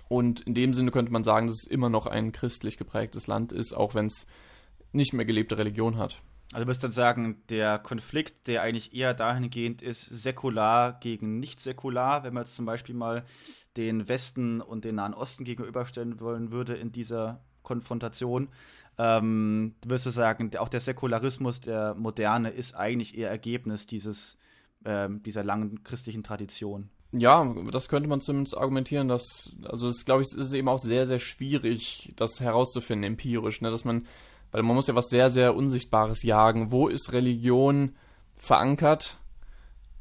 [0.09, 3.53] Und in dem Sinne könnte man sagen, dass es immer noch ein christlich geprägtes Land
[3.53, 4.27] ist, auch wenn es
[4.93, 6.23] nicht mehr gelebte Religion hat.
[6.53, 11.59] Also du müsstest dann sagen, der Konflikt, der eigentlich eher dahingehend ist, säkular gegen nicht
[11.59, 13.25] säkular, wenn man jetzt zum Beispiel mal
[13.77, 18.49] den Westen und den Nahen Osten gegenüberstellen wollen würde in dieser Konfrontation,
[18.97, 24.39] ähm, würdest du sagen, auch der Säkularismus der Moderne ist eigentlich eher Ergebnis dieses,
[24.87, 26.89] ähm, dieser langen christlichen Tradition.
[27.13, 31.07] Ja, das könnte man zumindest argumentieren, dass, also es glaube ich, ist eben auch sehr,
[31.07, 34.07] sehr schwierig, das herauszufinden, empirisch, ne, dass man,
[34.51, 36.71] weil man muss ja was sehr, sehr Unsichtbares jagen.
[36.73, 37.95] Wo ist Religion
[38.37, 39.19] verankert?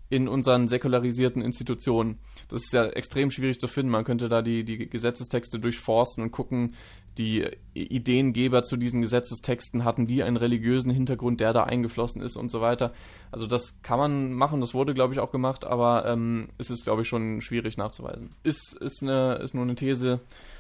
[0.10, 2.20] In unseren säkularisierten Institutionen.
[2.48, 3.92] Das ist ja extrem schwierig zu finden.
[3.92, 6.76] Man könnte da die, die Gesetzestexte durchforsten und gucken,
[7.18, 12.52] die Ideengeber zu diesen Gesetzestexten hatten die einen religiösen Hintergrund, der da eingeflossen ist und
[12.52, 12.94] so weiter.
[13.32, 16.84] Also das kann man machen, das wurde, glaube ich, auch gemacht, aber ähm, es ist,
[16.84, 18.36] glaube ich, schon schwierig nachzuweisen.
[18.44, 20.20] Ist, ist, eine, ist nur eine These,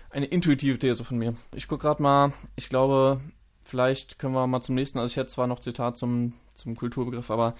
[0.09, 1.35] eine intuitive These von mir.
[1.53, 3.19] Ich gucke gerade mal, ich glaube,
[3.63, 7.29] vielleicht können wir mal zum nächsten, also ich hätte zwar noch Zitat zum, zum Kulturbegriff,
[7.29, 7.55] aber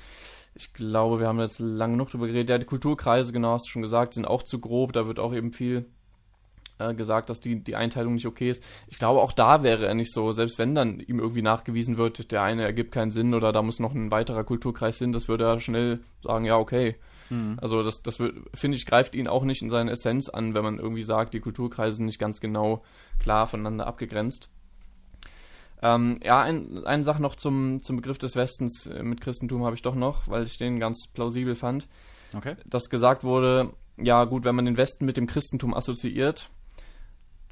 [0.55, 2.49] ich glaube, wir haben jetzt lange genug drüber geredet.
[2.49, 4.93] Ja, die Kulturkreise, genau, hast du schon gesagt, sind auch zu grob.
[4.93, 5.85] Da wird auch eben viel
[6.79, 8.63] äh, gesagt, dass die, die Einteilung nicht okay ist.
[8.87, 12.31] Ich glaube, auch da wäre er nicht so, selbst wenn dann ihm irgendwie nachgewiesen wird,
[12.31, 15.43] der eine ergibt keinen Sinn oder da muss noch ein weiterer Kulturkreis hin, das würde
[15.43, 16.95] er schnell sagen, ja, okay.
[17.29, 17.57] Mhm.
[17.61, 20.79] Also das, das finde ich, greift ihn auch nicht in seine Essenz an, wenn man
[20.79, 22.83] irgendwie sagt, die Kulturkreise sind nicht ganz genau
[23.19, 24.49] klar voneinander abgegrenzt.
[25.85, 29.75] Ähm, ja, ein, eine Sache noch zum, zum Begriff des Westens äh, mit Christentum habe
[29.75, 31.87] ich doch noch, weil ich den ganz plausibel fand.
[32.35, 32.55] Okay.
[32.65, 36.49] Dass gesagt wurde, ja gut, wenn man den Westen mit dem Christentum assoziiert,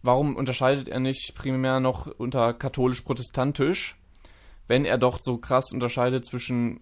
[0.02, 3.98] warum unterscheidet er nicht primär noch unter katholisch-protestantisch,
[4.68, 6.80] wenn er doch so krass unterscheidet zwischen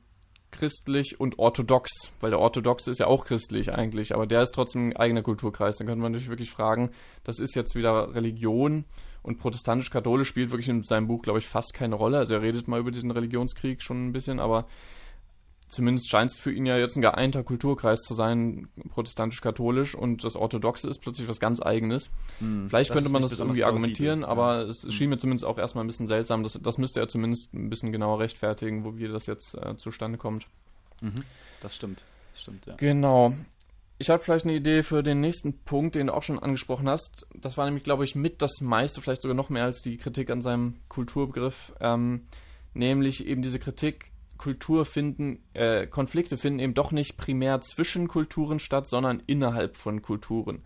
[0.52, 4.90] christlich und orthodox, weil der orthodox ist ja auch christlich eigentlich, aber der ist trotzdem
[4.90, 5.78] ein eigener Kulturkreis.
[5.78, 6.92] Dann könnte man natürlich wirklich fragen,
[7.24, 8.86] das ist jetzt wieder Religion
[9.24, 12.18] und protestantisch-katholisch spielt wirklich in seinem Buch, glaube ich, fast keine Rolle.
[12.18, 14.68] Also er redet mal über diesen Religionskrieg schon ein bisschen, aber
[15.72, 20.36] zumindest scheint es für ihn ja jetzt ein geeinter Kulturkreis zu sein, protestantisch-katholisch und das
[20.36, 22.10] Orthodoxe ist plötzlich was ganz Eigenes.
[22.40, 24.64] Hm, Vielleicht könnte man das irgendwie argumentieren, aber ja.
[24.64, 24.92] es hm.
[24.92, 26.44] schien mir zumindest auch erstmal ein bisschen seltsam.
[26.44, 30.18] Das, das müsste er zumindest ein bisschen genauer rechtfertigen, wo wie das jetzt äh, zustande
[30.18, 30.46] kommt.
[31.02, 31.24] Mhm.
[31.62, 32.04] Das stimmt.
[32.34, 32.76] Das stimmt, ja.
[32.76, 33.34] Genau.
[33.98, 37.28] Ich habe vielleicht eine Idee für den nächsten Punkt, den du auch schon angesprochen hast.
[37.36, 40.30] Das war nämlich, glaube ich, mit das meiste, vielleicht sogar noch mehr als die Kritik
[40.32, 41.72] an seinem Kulturbegriff.
[41.80, 42.26] Ähm,
[42.74, 44.11] nämlich eben diese Kritik,
[44.42, 50.02] Kultur finden, äh, Konflikte finden eben doch nicht primär zwischen Kulturen statt, sondern innerhalb von
[50.02, 50.64] Kulturen.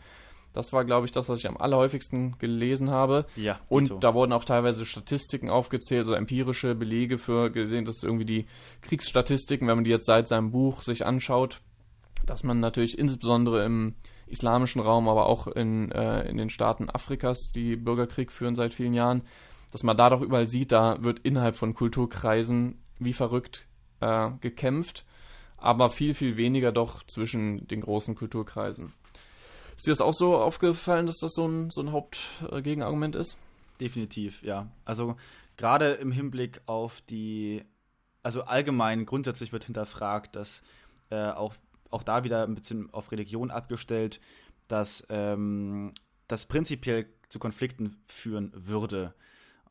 [0.53, 3.25] Das war, glaube ich, das, was ich am allerhäufigsten gelesen habe.
[3.35, 3.59] Ja.
[3.67, 8.45] Und da wurden auch teilweise Statistiken aufgezählt, so empirische Belege für gesehen, dass irgendwie die
[8.81, 11.59] Kriegsstatistiken, wenn man die jetzt seit seinem Buch sich anschaut,
[12.25, 13.95] dass man natürlich insbesondere im
[14.27, 18.93] islamischen Raum, aber auch in, äh, in den Staaten Afrikas, die Bürgerkrieg führen seit vielen
[18.93, 19.23] Jahren,
[19.71, 23.67] dass man da doch überall sieht, da wird innerhalb von Kulturkreisen wie verrückt
[23.99, 25.05] äh, gekämpft,
[25.57, 28.93] aber viel, viel weniger doch zwischen den großen Kulturkreisen.
[29.75, 33.37] Ist dir das auch so aufgefallen, dass das so ein, so ein Hauptgegenargument ist?
[33.81, 34.69] Definitiv, ja.
[34.85, 35.17] Also
[35.57, 37.65] gerade im Hinblick auf die,
[38.23, 40.63] also allgemein grundsätzlich wird hinterfragt, dass
[41.09, 41.55] äh, auch,
[41.89, 44.21] auch da wieder ein bisschen auf Religion abgestellt,
[44.67, 45.91] dass ähm,
[46.27, 49.13] das prinzipiell zu Konflikten führen würde.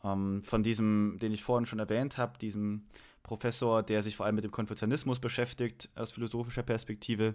[0.05, 2.85] Ähm, von diesem, den ich vorhin schon erwähnt habe, diesem
[3.23, 7.35] Professor, der sich vor allem mit dem Konfuzianismus beschäftigt, aus philosophischer Perspektive,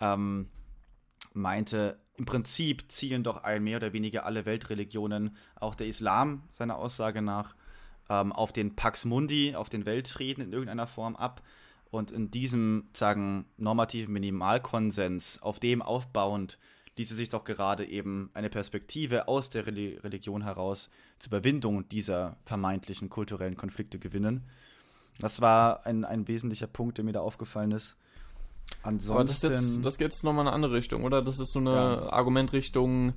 [0.00, 0.50] ähm,
[1.32, 6.76] meinte, im Prinzip zielen doch ein mehr oder weniger alle Weltreligionen, auch der Islam seiner
[6.76, 7.56] Aussage nach,
[8.10, 11.42] ähm, auf den Pax Mundi, auf den Weltfrieden in irgendeiner Form ab.
[11.90, 16.58] Und in diesem, sagen, normativen Minimalkonsens, auf dem aufbauend,
[16.96, 23.08] ließe sich doch gerade eben eine Perspektive aus der Religion heraus zur Überwindung dieser vermeintlichen
[23.08, 24.42] kulturellen Konflikte gewinnen.
[25.18, 27.96] Das war ein, ein wesentlicher Punkt, der mir da aufgefallen ist.
[28.82, 29.12] Ansonsten.
[29.12, 31.22] Aber das, jetzt, das geht jetzt nochmal in eine andere Richtung, oder?
[31.22, 32.12] Das ist so eine ja.
[32.12, 33.14] Argumentrichtung,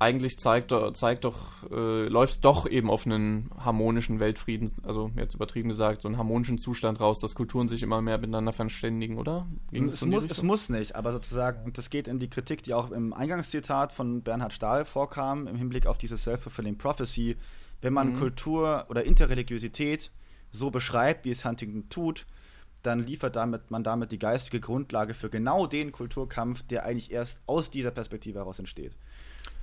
[0.00, 5.68] eigentlich zeigt, zeigt doch, äh, läuft doch eben auf einen harmonischen Weltfrieden, also jetzt übertrieben
[5.68, 9.48] gesagt, so einen harmonischen Zustand raus, dass Kulturen sich immer mehr miteinander verständigen, oder?
[9.72, 13.12] es, muss, es muss nicht, aber sozusagen, das geht in die Kritik, die auch im
[13.12, 17.36] Eingangszitat von Bernhard Stahl vorkam, im Hinblick auf diese Self-Fulfilling Prophecy.
[17.80, 18.18] Wenn man mhm.
[18.18, 20.12] Kultur oder Interreligiosität
[20.50, 22.26] so beschreibt, wie es Huntington tut,
[22.82, 27.42] dann liefert damit, man damit die geistige Grundlage für genau den Kulturkampf, der eigentlich erst
[27.46, 28.96] aus dieser Perspektive heraus entsteht.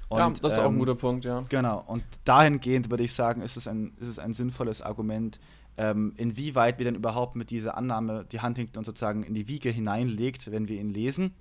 [0.08, 1.44] Und, ja, das ist ähm, auch ein ähm, guter Punkt, ja.
[1.50, 5.40] Genau, und dahingehend würde ich sagen, ist es ein, ist es ein sinnvolles Argument,
[5.78, 10.52] ähm, inwieweit wir denn überhaupt mit dieser Annahme, die Huntington sozusagen in die Wiege hineinlegt,
[10.52, 11.34] wenn wir ihn lesen,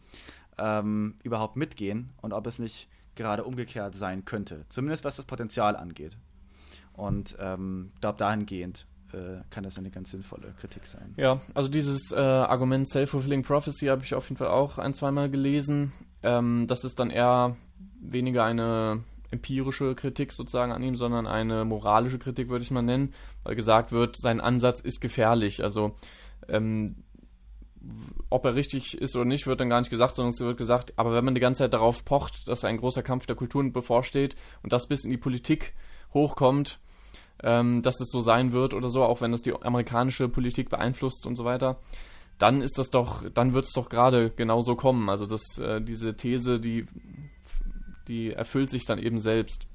[0.59, 4.65] ähm, überhaupt mitgehen und ob es nicht gerade umgekehrt sein könnte.
[4.71, 6.17] Zumindest was das Potenzial angeht.
[6.95, 11.15] Und ähm, glaube, dahingehend äh, kann das eine ganz sinnvolle Kritik sein.
[11.17, 15.31] Ja, also dieses äh, Argument Self-Fulfilling Prophecy habe ich auf jeden Fall auch ein, zweimal
[15.31, 15.93] gelesen.
[16.23, 17.57] Ähm, das ist dann eher
[18.11, 23.13] weniger eine empirische Kritik sozusagen an ihm, sondern eine moralische Kritik, würde ich mal nennen,
[23.43, 25.63] weil gesagt wird, sein Ansatz ist gefährlich.
[25.63, 25.97] Also
[26.49, 26.97] ähm,
[28.31, 30.95] ob er richtig ist oder nicht, wird dann gar nicht gesagt, sondern es wird gesagt,
[30.97, 34.37] aber wenn man die ganze Zeit darauf pocht, dass ein großer Kampf der Kulturen bevorsteht
[34.63, 35.75] und das bis in die Politik
[36.13, 36.79] hochkommt,
[37.43, 41.27] ähm, dass es so sein wird oder so, auch wenn das die amerikanische Politik beeinflusst
[41.27, 41.81] und so weiter,
[42.39, 45.09] dann ist das doch, dann wird es doch gerade genauso kommen.
[45.09, 46.87] Also dass äh, diese These, die
[48.09, 49.67] die erfüllt sich dann eben selbst.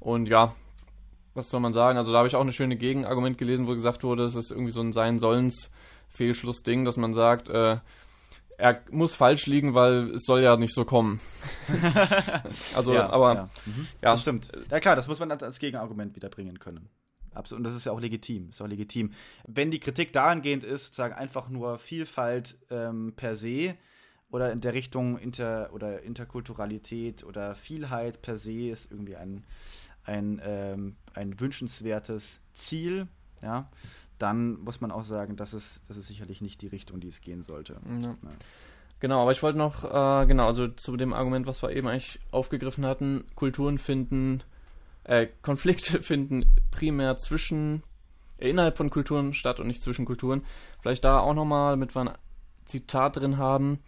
[0.00, 0.54] Und ja,
[1.34, 1.98] was soll man sagen?
[1.98, 4.70] Also da habe ich auch eine schöne Gegenargument gelesen, wo gesagt wurde, es ist irgendwie
[4.70, 7.78] so ein Sein-Sollens-Fehlschluss-Ding, dass man sagt, äh,
[8.56, 11.20] er muss falsch liegen, weil es soll ja nicht so kommen.
[12.76, 13.50] also, ja, aber ja.
[13.66, 13.86] Mhm.
[14.02, 14.10] ja.
[14.12, 14.52] Das stimmt.
[14.70, 16.88] Ja klar, das muss man als Gegenargument wiederbringen können.
[17.34, 18.50] Und das ist ja auch legitim.
[18.50, 19.12] Ist auch legitim.
[19.46, 23.74] Wenn die Kritik dahingehend ist, sozusagen einfach nur Vielfalt ähm, per se,
[24.34, 29.44] oder in der Richtung Inter- oder Interkulturalität oder Vielheit per se ist irgendwie ein,
[30.02, 33.06] ein, ähm, ein wünschenswertes Ziel,
[33.42, 33.70] ja,
[34.18, 37.20] dann muss man auch sagen, das ist, das ist sicherlich nicht die Richtung, die es
[37.20, 37.76] gehen sollte.
[37.88, 38.08] Ja.
[38.08, 38.16] Ja.
[38.98, 42.18] Genau, aber ich wollte noch, äh, genau, also zu dem Argument, was wir eben eigentlich
[42.32, 44.42] aufgegriffen hatten, Kulturen finden,
[45.04, 47.84] äh, Konflikte finden primär zwischen,
[48.38, 50.42] äh, innerhalb von Kulturen statt und nicht zwischen Kulturen.
[50.80, 52.18] Vielleicht da auch nochmal, damit wir ein
[52.64, 53.78] Zitat drin haben.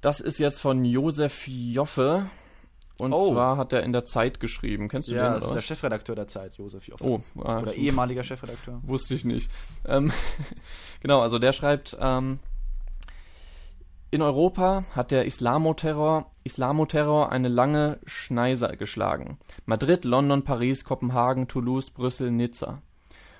[0.00, 2.26] Das ist jetzt von Josef Joffe.
[2.98, 3.32] Und oh.
[3.32, 4.88] zwar hat er in der Zeit geschrieben.
[4.88, 5.26] Kennst du ja, den?
[5.26, 7.04] Ja, das ist der Chefredakteur der Zeit, Josef Joffe.
[7.04, 8.80] Oh, ah, oder ehemaliger Chefredakteur.
[8.86, 9.50] Wusste ich nicht.
[9.86, 10.12] Ähm,
[11.00, 12.40] genau, also der schreibt, ähm,
[14.10, 19.38] in Europa hat der Islamoterror, Islamoterror eine lange Schneise geschlagen.
[19.66, 22.82] Madrid, London, Paris, Kopenhagen, Toulouse, Brüssel, Nizza.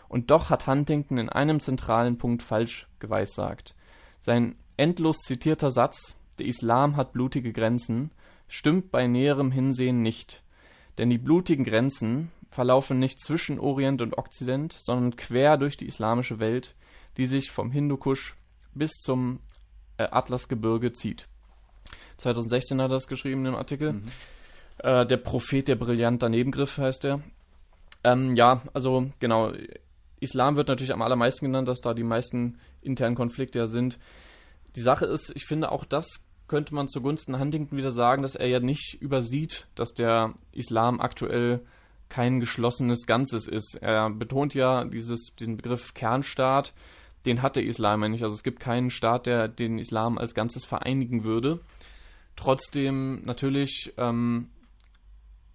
[0.09, 3.75] Und doch hat Huntington in einem zentralen Punkt falsch geweissagt.
[4.21, 8.11] Sein endlos zitierter Satz, der Islam hat blutige Grenzen,
[8.48, 10.42] stimmt bei näherem Hinsehen nicht.
[10.96, 16.38] Denn die blutigen Grenzen verlaufen nicht zwischen Orient und Okzident, sondern quer durch die islamische
[16.40, 16.74] Welt,
[17.16, 18.37] die sich vom Hindukusch
[18.74, 19.40] bis zum
[19.98, 21.29] äh, Atlasgebirge zieht.
[22.18, 23.94] 2016 hat er das geschrieben im Artikel.
[23.94, 24.03] Mhm.
[24.79, 27.20] Äh, der Prophet, der brillant Danebengriff heißt er.
[28.05, 29.53] Ähm, ja, also genau.
[30.20, 33.98] Islam wird natürlich am allermeisten genannt, dass da die meisten internen Konflikte ja sind.
[34.74, 38.48] Die Sache ist, ich finde auch das könnte man zugunsten Huntington wieder sagen, dass er
[38.48, 41.61] ja nicht übersieht, dass der Islam aktuell
[42.08, 43.78] kein geschlossenes Ganzes ist.
[43.80, 46.72] Er betont ja dieses, diesen Begriff Kernstaat,
[47.26, 48.22] den hat der Islam ja nicht.
[48.22, 51.61] Also es gibt keinen Staat, der den Islam als Ganzes vereinigen würde.
[52.37, 54.48] Trotzdem natürlich ähm,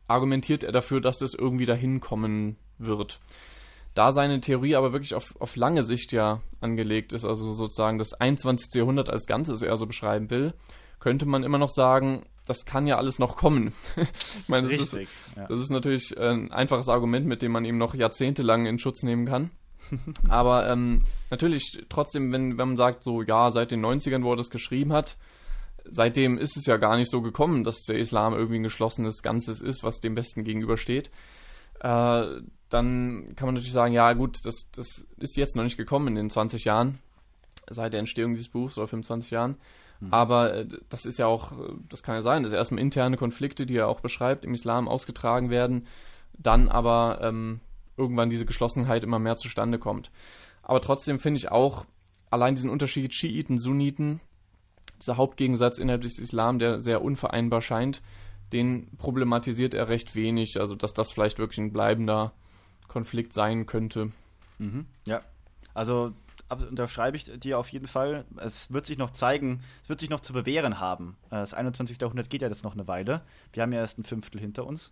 [0.08, 3.20] argumentiert er dafür, dass es irgendwie dahin kommen wird.
[3.96, 8.14] Da seine Theorie aber wirklich auf, auf lange Sicht ja angelegt ist, also sozusagen das
[8.14, 8.74] 21.
[8.74, 10.54] Jahrhundert als Ganzes eher so beschreiben will,
[11.04, 13.74] könnte man immer noch sagen, das kann ja alles noch kommen.
[13.98, 15.48] ich meine, das, Richtig, ist, ja.
[15.48, 19.26] das ist natürlich ein einfaches Argument, mit dem man ihm noch jahrzehntelang in Schutz nehmen
[19.26, 19.52] kann.
[20.30, 24.38] Aber ähm, natürlich trotzdem, wenn, wenn man sagt, so ja, seit den 90ern, wo er
[24.38, 25.18] das geschrieben hat,
[25.84, 29.62] seitdem ist es ja gar nicht so gekommen, dass der Islam irgendwie ein geschlossenes Ganzes
[29.62, 31.12] ist, was dem Besten gegenübersteht.
[31.82, 32.24] Äh,
[32.70, 36.16] dann kann man natürlich sagen, ja gut, das, das ist jetzt noch nicht gekommen in
[36.16, 37.00] den 20 Jahren,
[37.70, 39.58] seit der Entstehung dieses Buchs oder 25 Jahren.
[40.04, 40.14] Mhm.
[40.14, 43.66] Aber äh, das ist ja auch, äh, das kann ja sein, dass erstmal interne Konflikte,
[43.66, 45.88] die er auch beschreibt, im Islam ausgetragen werden,
[46.38, 47.62] dann aber ähm,
[47.98, 50.12] irgendwann diese Geschlossenheit immer mehr zustande kommt.
[50.62, 51.86] Aber trotzdem finde ich auch
[52.30, 54.20] allein diesen Unterschied Schiiten, Sunniten,
[55.00, 58.02] dieser Hauptgegensatz innerhalb des Islam, der sehr unvereinbar scheint,
[58.52, 60.60] den problematisiert er recht wenig.
[60.60, 62.34] Also, dass das vielleicht wirklich ein bleibender
[62.88, 64.12] Konflikt sein könnte.
[64.60, 64.86] Mhm.
[65.06, 65.22] Ja,
[65.74, 66.14] also
[66.54, 68.26] unterschreibe ich dir auf jeden Fall.
[68.38, 71.18] Es wird sich noch zeigen, es wird sich noch zu bewähren haben.
[71.28, 72.00] Äh, das 21.
[72.00, 73.22] Jahrhundert geht ja jetzt noch eine Weile.
[73.52, 74.92] Wir haben ja erst ein Fünftel hinter uns.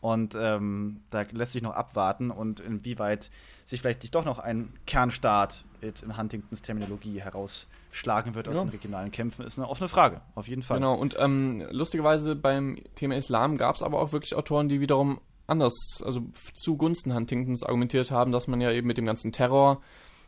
[0.00, 3.30] Und ähm, da lässt sich noch abwarten und inwieweit
[3.64, 8.64] sich vielleicht nicht doch noch ein Kernstaat in Huntingtons Terminologie herausschlagen wird aus ja.
[8.64, 10.78] den regionalen Kämpfen, ist eine offene Frage, auf jeden Fall.
[10.78, 15.20] Genau, und ähm, lustigerweise beim Thema Islam gab es aber auch wirklich Autoren, die wiederum
[15.46, 16.22] anders, also
[16.54, 19.82] zugunsten Huntingtons argumentiert haben, dass man ja eben mit dem ganzen Terror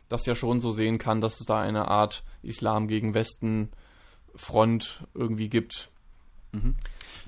[0.09, 3.71] das ja schon so sehen kann, dass es da eine Art Islam gegen Westen
[4.35, 5.89] Front irgendwie gibt.
[6.51, 6.75] Mhm.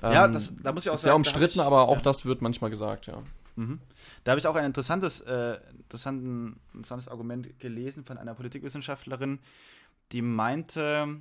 [0.02, 1.10] Ähm, ja, das, da muss ich auch ist sagen.
[1.10, 2.02] Sehr umstritten, ich, aber auch ja.
[2.02, 3.22] das wird manchmal gesagt, ja.
[3.56, 3.80] Mhm.
[4.24, 5.58] Da habe ich auch ein interessantes, äh,
[5.90, 9.40] interessantes Argument gelesen von einer Politikwissenschaftlerin,
[10.12, 11.18] die meinte,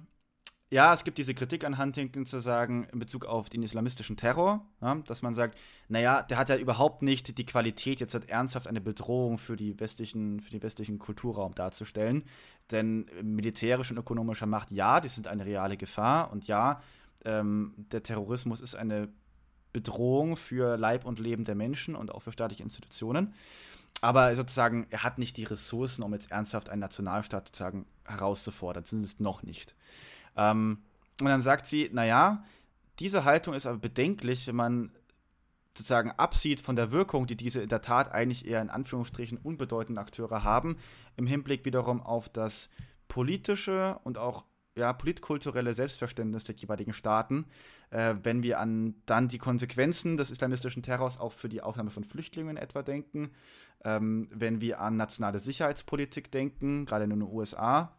[0.70, 4.66] ja, es gibt diese Kritik an Huntington zu sagen, in Bezug auf den islamistischen Terror,
[4.83, 8.66] ja, dass man sagt, naja, der hat ja überhaupt nicht die Qualität, jetzt halt ernsthaft
[8.66, 12.24] eine Bedrohung für, die westlichen, für den westlichen Kulturraum darzustellen.
[12.70, 16.83] Denn militärische und ökonomischer Macht, ja, die sind eine reale Gefahr und ja,
[17.24, 19.09] ähm, der Terrorismus ist eine
[19.72, 23.33] Bedrohung für Leib und Leben der Menschen und auch für staatliche Institutionen.
[24.00, 29.20] Aber sozusagen, er hat nicht die Ressourcen, um jetzt ernsthaft einen Nationalstaat sozusagen herauszufordern, zumindest
[29.20, 29.74] noch nicht.
[30.38, 30.79] Ähm,
[31.20, 32.44] und dann sagt sie, naja,
[33.01, 34.92] diese Haltung ist aber bedenklich, wenn man
[35.77, 40.01] sozusagen absieht von der Wirkung, die diese in der Tat eigentlich eher in Anführungsstrichen unbedeutende
[40.01, 40.77] Akteure haben,
[41.16, 42.68] im Hinblick wiederum auf das
[43.07, 47.46] politische und auch ja, politkulturelle Selbstverständnis der jeweiligen Staaten,
[47.90, 52.05] äh, wenn wir an dann die Konsequenzen des islamistischen Terrors auch für die Aufnahme von
[52.05, 53.31] Flüchtlingen etwa denken,
[53.85, 57.92] ähm, wenn wir an nationale Sicherheitspolitik denken, gerade in den USA.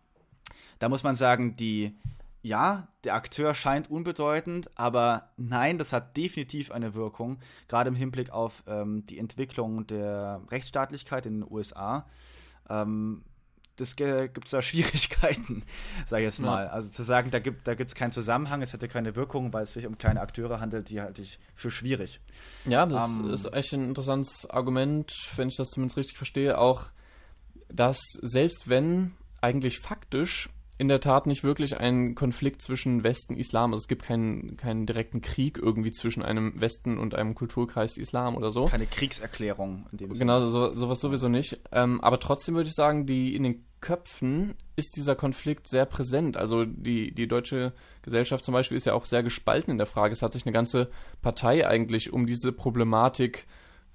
[0.79, 1.97] Da muss man sagen, die
[2.41, 8.31] ja, der Akteur scheint unbedeutend, aber nein, das hat definitiv eine Wirkung, gerade im Hinblick
[8.31, 12.05] auf ähm, die Entwicklung der Rechtsstaatlichkeit in den USA.
[12.69, 13.23] Ähm,
[13.75, 15.63] das gibt es da Schwierigkeiten,
[16.05, 16.65] sage ich jetzt mal.
[16.65, 16.71] Ja.
[16.71, 19.73] Also zu sagen, da gibt es da keinen Zusammenhang, es hätte keine Wirkung, weil es
[19.73, 22.21] sich um kleine Akteure handelt, die halte ich für schwierig.
[22.65, 26.85] Ja, das ähm, ist echt ein interessantes Argument, wenn ich das zumindest richtig verstehe, auch,
[27.69, 33.39] dass selbst wenn eigentlich faktisch in der Tat nicht wirklich ein Konflikt zwischen Westen und
[33.39, 33.73] Islam.
[33.73, 38.37] Also es gibt keinen, keinen direkten Krieg irgendwie zwischen einem Westen und einem Kulturkreis Islam
[38.37, 38.63] oder so.
[38.63, 40.19] Keine Kriegserklärung in dem Sinne.
[40.19, 41.59] Genau, so, sowas sowieso nicht.
[41.73, 46.37] Ähm, aber trotzdem würde ich sagen, die in den Köpfen ist dieser Konflikt sehr präsent.
[46.37, 50.13] Also die, die deutsche Gesellschaft zum Beispiel ist ja auch sehr gespalten in der Frage.
[50.13, 50.89] Es hat sich eine ganze
[51.21, 53.47] Partei eigentlich um diese Problematik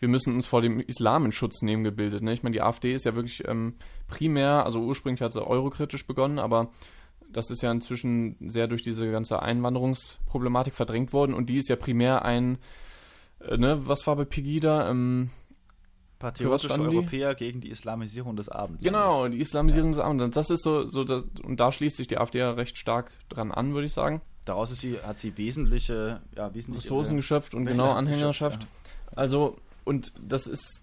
[0.04, 2.22] wir müssen uns vor dem Islam in Schutz nehmen gebildet.
[2.22, 2.34] Ne?
[2.34, 6.38] Ich meine, die AfD ist ja wirklich ähm, primär, also ursprünglich hat sie eurokritisch begonnen,
[6.38, 6.72] aber
[7.32, 11.76] das ist ja inzwischen sehr durch diese ganze Einwanderungsproblematik verdrängt worden und die ist ja
[11.76, 12.58] primär ein,
[13.40, 14.90] äh, ne, was war bei Pegida?
[14.90, 15.30] Ähm,
[16.18, 18.84] Patriotische Europäer gegen die Islamisierung des Abendlandes.
[18.84, 19.96] Genau, die Islamisierung ja.
[19.96, 20.34] des Abendlandes.
[20.34, 23.52] Das ist so, so das, und da schließt sich die AfD ja recht stark dran
[23.52, 24.20] an, würde ich sagen.
[24.44, 28.64] Daraus sie, hat sie wesentliche, ja, wesentliche Ressourcen geschöpft und genau Anhängerschaft.
[28.64, 28.68] Ja.
[29.16, 30.82] Also und das ist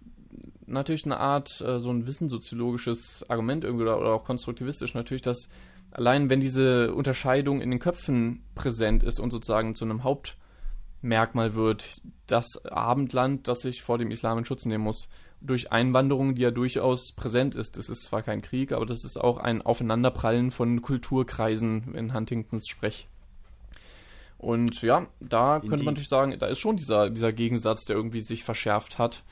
[0.65, 5.49] natürlich eine Art, äh, so ein wissenssoziologisches Argument irgendwie oder, oder auch konstruktivistisch natürlich, dass
[5.91, 12.01] allein wenn diese Unterscheidung in den Köpfen präsent ist und sozusagen zu einem Hauptmerkmal wird,
[12.27, 15.09] das Abendland, das sich vor dem Islam in Schutz nehmen muss,
[15.41, 17.75] durch Einwanderung, die ja durchaus präsent ist.
[17.77, 22.67] Das ist zwar kein Krieg, aber das ist auch ein Aufeinanderprallen von Kulturkreisen in Huntingtons
[22.67, 23.07] Sprech.
[24.41, 25.69] Und ja, da Indeed.
[25.69, 29.23] könnte man natürlich sagen, da ist schon dieser, dieser Gegensatz, der irgendwie sich verschärft hat,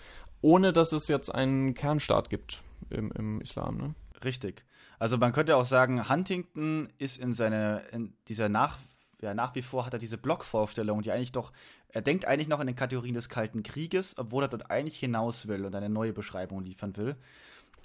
[0.42, 3.78] ohne dass es jetzt einen Kernstaat gibt im, im Islam.
[3.78, 3.96] Ne?
[4.24, 4.64] Richtig.
[5.00, 8.78] Also man könnte auch sagen, Huntington ist in seiner, in dieser nach,
[9.20, 11.54] ja, nach wie vor hat er diese Blockvorstellung, die eigentlich doch,
[11.88, 15.48] er denkt eigentlich noch in den Kategorien des Kalten Krieges, obwohl er dort eigentlich hinaus
[15.48, 17.16] will und eine neue Beschreibung liefern will.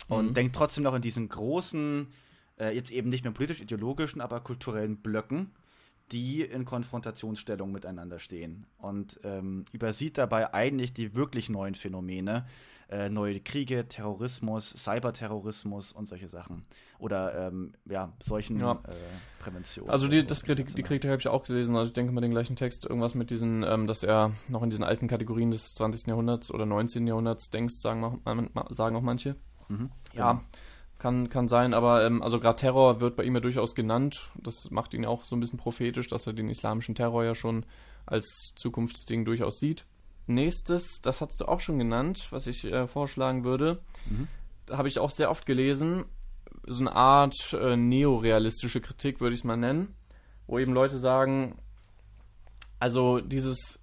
[0.08, 0.34] Und mhm.
[0.34, 2.06] denkt trotzdem noch in diesen großen,
[2.60, 5.52] äh, jetzt eben nicht mehr politisch-ideologischen, aber kulturellen Blöcken
[6.12, 12.46] die in Konfrontationsstellung miteinander stehen und ähm, übersieht dabei eigentlich die wirklich neuen Phänomene,
[12.90, 16.66] äh, neue Kriege, Terrorismus, Cyberterrorismus und solche Sachen.
[16.98, 18.72] Oder ähm, ja, solchen ja.
[18.72, 18.94] Äh,
[19.42, 19.88] Prävention.
[19.88, 22.30] Also die, das Kritik, die Kritik habe ich auch gelesen, also ich denke mal den
[22.30, 26.08] gleichen Text, irgendwas mit diesen, ähm, dass er noch in diesen alten Kategorien des 20.
[26.08, 27.06] Jahrhunderts oder 19.
[27.06, 28.20] Jahrhunderts denkst, sagen,
[28.68, 29.36] sagen auch manche.
[29.68, 30.32] Mhm, ja.
[30.32, 30.44] Genau.
[31.04, 34.30] Kann, kann sein, aber ähm, also gerade Terror wird bei ihm ja durchaus genannt.
[34.42, 37.66] Das macht ihn auch so ein bisschen prophetisch, dass er den islamischen Terror ja schon
[38.06, 39.84] als Zukunftsding durchaus sieht.
[40.26, 43.82] Nächstes, das hast du auch schon genannt, was ich äh, vorschlagen würde.
[44.08, 44.28] Mhm.
[44.64, 46.06] Da habe ich auch sehr oft gelesen,
[46.66, 49.94] so eine Art äh, neorealistische Kritik, würde ich es mal nennen,
[50.46, 51.58] wo eben Leute sagen,
[52.80, 53.78] also dieses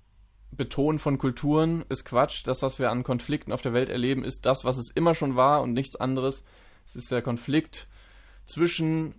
[0.49, 2.41] Betonen von Kulturen ist Quatsch.
[2.47, 5.36] Das, was wir an Konflikten auf der Welt erleben, ist das, was es immer schon
[5.36, 6.43] war und nichts anderes.
[6.91, 7.87] Es ist der Konflikt
[8.45, 9.15] zwischen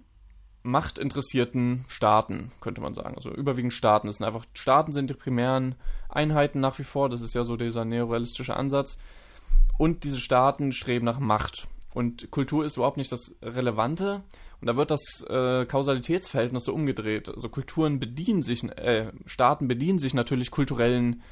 [0.62, 3.14] machtinteressierten Staaten, könnte man sagen.
[3.16, 4.08] Also überwiegend Staaten.
[4.08, 5.74] Das sind einfach, Staaten sind die primären
[6.10, 7.08] Einheiten nach wie vor.
[7.08, 8.98] Das ist ja so dieser neorealistische Ansatz.
[9.78, 11.66] Und diese Staaten streben nach Macht.
[11.94, 14.22] Und Kultur ist überhaupt nicht das Relevante.
[14.60, 17.30] Und da wird das äh, Kausalitätsverhältnis so umgedreht.
[17.30, 21.22] Also Kulturen bedienen sich, äh, Staaten bedienen sich natürlich kulturellen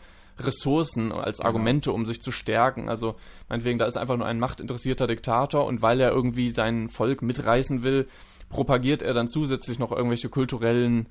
[0.44, 1.48] Ressourcen als genau.
[1.48, 2.88] Argumente, um sich zu stärken.
[2.88, 3.16] Also
[3.48, 7.82] meinetwegen, da ist einfach nur ein machtinteressierter Diktator und weil er irgendwie sein Volk mitreißen
[7.82, 8.06] will,
[8.48, 11.06] propagiert er dann zusätzlich noch irgendwelche kulturellen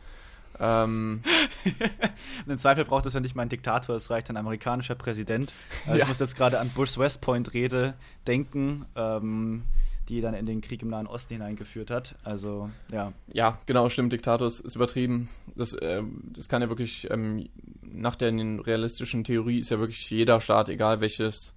[0.59, 1.21] Ähm,
[2.47, 5.53] Im Zweifel braucht es ja nicht mal ein Diktator, es reicht ein amerikanischer Präsident.
[5.85, 6.03] Also Ja.
[6.03, 7.93] Ich muss jetzt gerade an Bushs West Point-Rede
[8.27, 9.63] denken, ähm,
[10.09, 12.15] die dann in den Krieg im Nahen Osten hineingeführt hat.
[12.23, 13.13] Also, ja.
[13.31, 15.29] ja, genau, stimmt, Diktator ist, ist übertrieben.
[15.55, 17.47] Das, ähm, das kann ja wirklich, ähm,
[17.81, 21.53] nach der realistischen Theorie ist ja wirklich jeder Staat, egal welches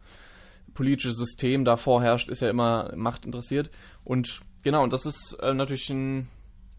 [0.74, 3.70] politische System da vorherrscht, ist ja immer Macht interessiert.
[4.04, 6.28] Und genau, und das ist äh, natürlich ein,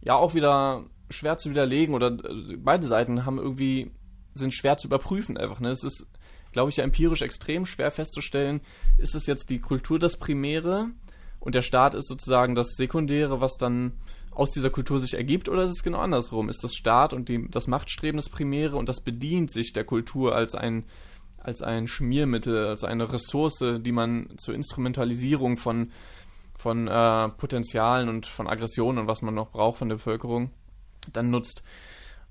[0.01, 3.91] ja auch wieder schwer zu widerlegen oder äh, beide Seiten haben irgendwie,
[4.33, 5.59] sind schwer zu überprüfen einfach.
[5.59, 5.69] Ne?
[5.69, 6.07] Es ist,
[6.51, 8.61] glaube ich, ja empirisch extrem schwer festzustellen,
[8.97, 10.89] ist es jetzt die Kultur das Primäre
[11.43, 13.91] und der Staat ist sozusagen das Sekundäre, was dann
[14.31, 16.47] aus dieser Kultur sich ergibt, oder ist es genau andersrum?
[16.47, 20.33] Ist das Staat und die, das Machtstreben das Primäre und das bedient sich der Kultur
[20.33, 20.85] als ein,
[21.37, 25.91] als ein Schmiermittel, als eine Ressource, die man zur Instrumentalisierung von,
[26.57, 30.49] von äh, Potenzialen und von Aggressionen und was man noch braucht von der Bevölkerung
[31.11, 31.61] dann nutzt.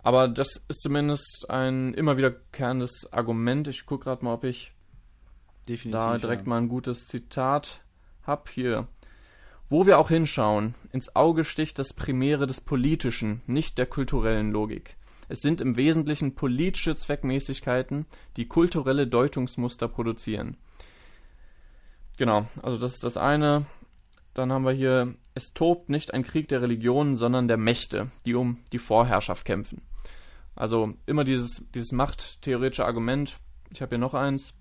[0.03, 3.69] Aber das ist zumindest ein immer wiederkehrendes Argument.
[3.69, 4.73] Ich gucke gerade mal, ob ich
[5.69, 6.01] Definitiv.
[6.01, 6.49] da direkt ja.
[6.49, 7.83] mal ein gutes Zitat
[8.27, 8.89] hab hier.
[9.73, 14.99] Wo wir auch hinschauen, ins Auge sticht das Primäre des Politischen, nicht der kulturellen Logik.
[15.31, 18.05] Es sind im Wesentlichen politische Zweckmäßigkeiten,
[18.37, 20.59] die kulturelle Deutungsmuster produzieren.
[22.19, 23.65] Genau, also das ist das eine.
[24.35, 28.35] Dann haben wir hier, es tobt nicht ein Krieg der Religionen, sondern der Mächte, die
[28.35, 29.81] um die Vorherrschaft kämpfen.
[30.55, 33.39] Also immer dieses, dieses machttheoretische Argument.
[33.71, 34.53] Ich habe hier noch eins.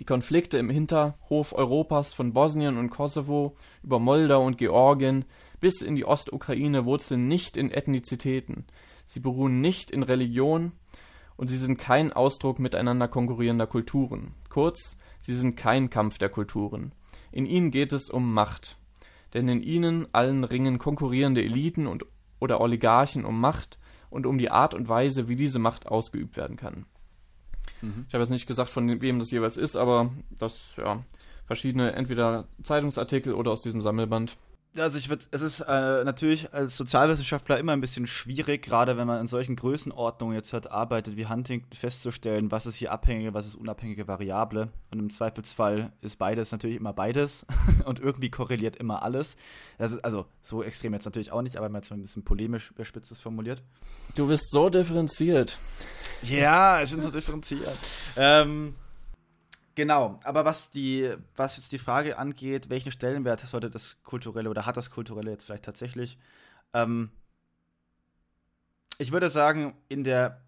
[0.00, 5.24] Die Konflikte im Hinterhof Europas von Bosnien und Kosovo über Moldau und Georgien
[5.60, 8.64] bis in die Ostukraine wurzeln nicht in Ethnizitäten.
[9.06, 10.72] Sie beruhen nicht in Religion
[11.36, 14.34] und sie sind kein Ausdruck miteinander konkurrierender Kulturen.
[14.48, 16.92] Kurz, sie sind kein Kampf der Kulturen.
[17.30, 18.78] In ihnen geht es um Macht.
[19.34, 22.04] Denn in ihnen allen ringen konkurrierende Eliten und
[22.40, 23.78] oder Oligarchen um Macht
[24.10, 26.86] und um die Art und Weise, wie diese Macht ausgeübt werden kann.
[27.82, 28.06] Mhm.
[28.08, 31.04] Ich habe jetzt nicht gesagt, von wem das jeweils ist, aber das, ja,
[31.46, 34.38] verschiedene, entweder Zeitungsartikel oder aus diesem Sammelband.
[34.78, 39.06] Also ich würde, es ist äh, natürlich als Sozialwissenschaftler immer ein bisschen schwierig, gerade wenn
[39.06, 43.46] man in solchen Größenordnungen jetzt halt arbeitet wie Huntington, festzustellen, was ist hier abhängige, was
[43.46, 44.68] ist unabhängige Variable.
[44.90, 47.44] Und im Zweifelsfall ist beides natürlich immer beides
[47.84, 49.36] und irgendwie korreliert immer alles.
[49.76, 53.20] Das ist also so extrem jetzt natürlich auch nicht, aber mal ein bisschen polemisch überspitzt
[53.20, 53.62] formuliert.
[54.14, 55.58] Du bist so differenziert.
[56.22, 57.76] Ja, ich bin so differenziert.
[58.16, 58.74] ähm,
[59.74, 64.66] genau, aber was die, was jetzt die Frage angeht, welchen Stellenwert sollte das Kulturelle oder
[64.66, 66.18] hat das Kulturelle jetzt vielleicht tatsächlich?
[66.72, 67.10] Ähm,
[68.98, 70.40] ich würde sagen, in der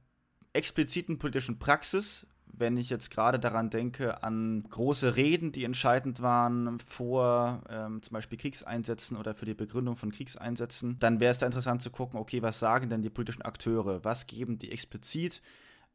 [0.52, 6.78] expliziten politischen Praxis, wenn ich jetzt gerade daran denke, an große Reden, die entscheidend waren
[6.78, 11.46] vor ähm, zum Beispiel Kriegseinsätzen oder für die Begründung von Kriegseinsätzen, dann wäre es da
[11.46, 14.04] interessant zu gucken, okay, was sagen denn die politischen Akteure?
[14.04, 15.42] Was geben die explizit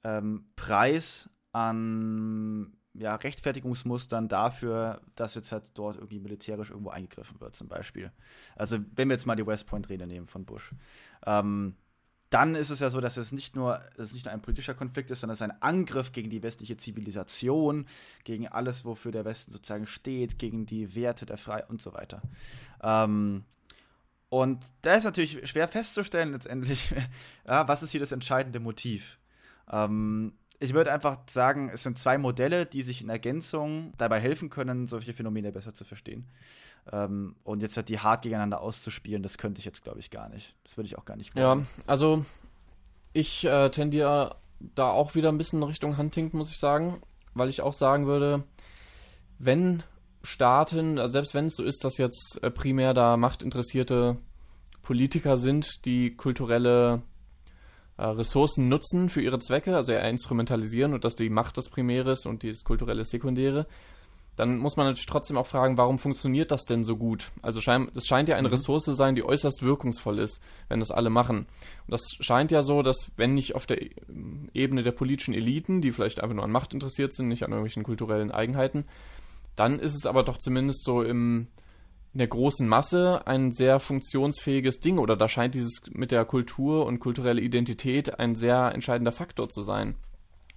[0.04, 7.56] ähm, Preis an ja, Rechtfertigungsmustern dafür, dass jetzt halt dort irgendwie militärisch irgendwo eingegriffen wird,
[7.56, 8.12] zum Beispiel.
[8.56, 10.72] Also, wenn wir jetzt mal die West Point-Rede nehmen von Bush.
[11.26, 11.76] Ähm,
[12.30, 15.10] dann ist es ja so, dass es nicht nur, es nicht nur ein politischer Konflikt
[15.10, 17.88] ist, sondern es ist ein Angriff gegen die westliche Zivilisation,
[18.24, 22.22] gegen alles, wofür der Westen sozusagen steht, gegen die Werte der Freiheit und so weiter.
[22.84, 23.46] Ähm,
[24.30, 26.94] und da ist natürlich schwer festzustellen, letztendlich,
[27.48, 29.18] ja, was ist hier das entscheidende Motiv.
[29.72, 34.50] Ähm, ich würde einfach sagen, es sind zwei Modelle, die sich in Ergänzung dabei helfen
[34.50, 36.28] können, solche Phänomene besser zu verstehen.
[36.92, 40.28] Ähm, und jetzt halt die hart gegeneinander auszuspielen, das könnte ich jetzt, glaube ich, gar
[40.30, 40.56] nicht.
[40.64, 41.58] Das würde ich auch gar nicht Ja,
[41.88, 42.26] also
[43.14, 47.02] ich äh, tendiere da auch wieder ein bisschen Richtung Huntington, muss ich sagen,
[47.34, 48.44] weil ich auch sagen würde,
[49.38, 49.84] wenn
[50.22, 54.18] Staaten, also selbst wenn es so ist, dass jetzt äh, primär da machtinteressierte
[54.82, 57.04] Politiker sind, die kulturelle
[58.08, 62.26] Ressourcen nutzen für ihre Zwecke, also eher instrumentalisieren und dass die Macht das Primäre ist
[62.26, 63.68] und das Kulturelle das Sekundäre,
[64.40, 67.30] dann muss man natürlich trotzdem auch fragen, warum funktioniert das denn so gut?
[67.42, 68.54] Also schein, das scheint ja eine Mhm.
[68.54, 71.40] Ressource zu sein, die äußerst wirkungsvoll ist, wenn das alle machen.
[71.40, 73.82] Und das scheint ja so, dass wenn nicht auf der
[74.54, 77.84] Ebene der politischen Eliten, die vielleicht einfach nur an Macht interessiert sind, nicht an irgendwelchen
[77.84, 78.86] kulturellen Eigenheiten,
[79.58, 81.48] dann ist es aber doch zumindest so im,
[82.14, 86.86] in der großen Masse ein sehr funktionsfähiges Ding oder da scheint dieses mit der Kultur
[86.86, 89.96] und kulturelle Identität ein sehr entscheidender Faktor zu sein.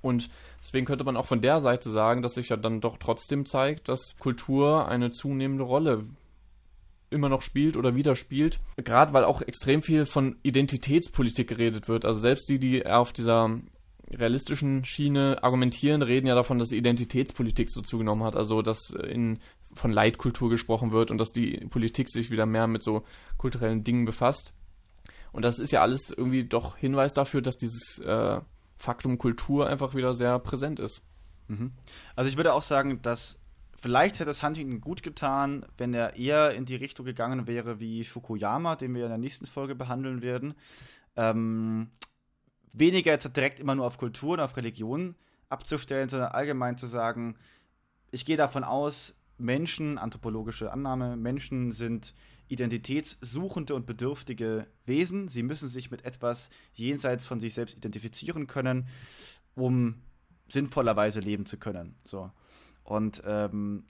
[0.01, 0.31] Und
[0.61, 3.89] deswegen könnte man auch von der Seite sagen, dass sich ja dann doch trotzdem zeigt,
[3.89, 6.05] dass Kultur eine zunehmende Rolle
[7.11, 8.59] immer noch spielt oder wieder spielt.
[8.77, 12.05] Gerade weil auch extrem viel von Identitätspolitik geredet wird.
[12.05, 13.61] Also selbst die, die auf dieser
[14.11, 18.35] realistischen Schiene argumentieren, reden ja davon, dass Identitätspolitik so zugenommen hat.
[18.35, 19.39] Also dass in,
[19.75, 23.05] von Leitkultur gesprochen wird und dass die Politik sich wieder mehr mit so
[23.39, 24.53] kulturellen Dingen befasst.
[25.33, 28.41] Und das ist ja alles irgendwie doch Hinweis dafür, dass dieses äh,
[28.77, 31.03] Faktum Kultur einfach wieder sehr präsent ist.
[31.49, 31.73] Mhm.
[32.16, 33.39] Also ich würde auch sagen, dass
[33.77, 38.05] vielleicht hätte es Huntington gut getan, wenn er eher in die Richtung gegangen wäre wie
[38.05, 40.55] Fukuyama, den wir in der nächsten Folge behandeln werden.
[41.16, 41.91] Ähm,
[42.73, 45.16] weniger jetzt direkt immer nur auf Kultur und auf Religion
[45.49, 47.37] abzustellen, sondern allgemein zu sagen,
[48.11, 52.14] ich gehe davon aus, Menschen, anthropologische Annahme, Menschen sind
[52.49, 55.28] identitätssuchende und bedürftige Wesen.
[55.28, 58.87] Sie müssen sich mit etwas jenseits von sich selbst identifizieren können,
[59.55, 60.03] um
[60.49, 61.95] sinnvollerweise leben zu können.
[62.05, 62.30] So.
[62.85, 63.85] Und ähm,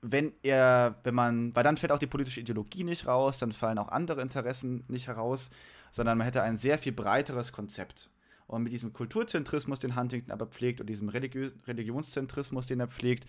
[0.00, 3.78] wenn er, wenn man, weil dann fällt auch die politische Ideologie nicht raus, dann fallen
[3.78, 5.50] auch andere Interessen nicht heraus,
[5.90, 8.10] sondern man hätte ein sehr viel breiteres Konzept.
[8.46, 13.26] Und mit diesem Kulturzentrismus, den Huntington aber pflegt, und diesem Religi Religionszentrismus, den er pflegt,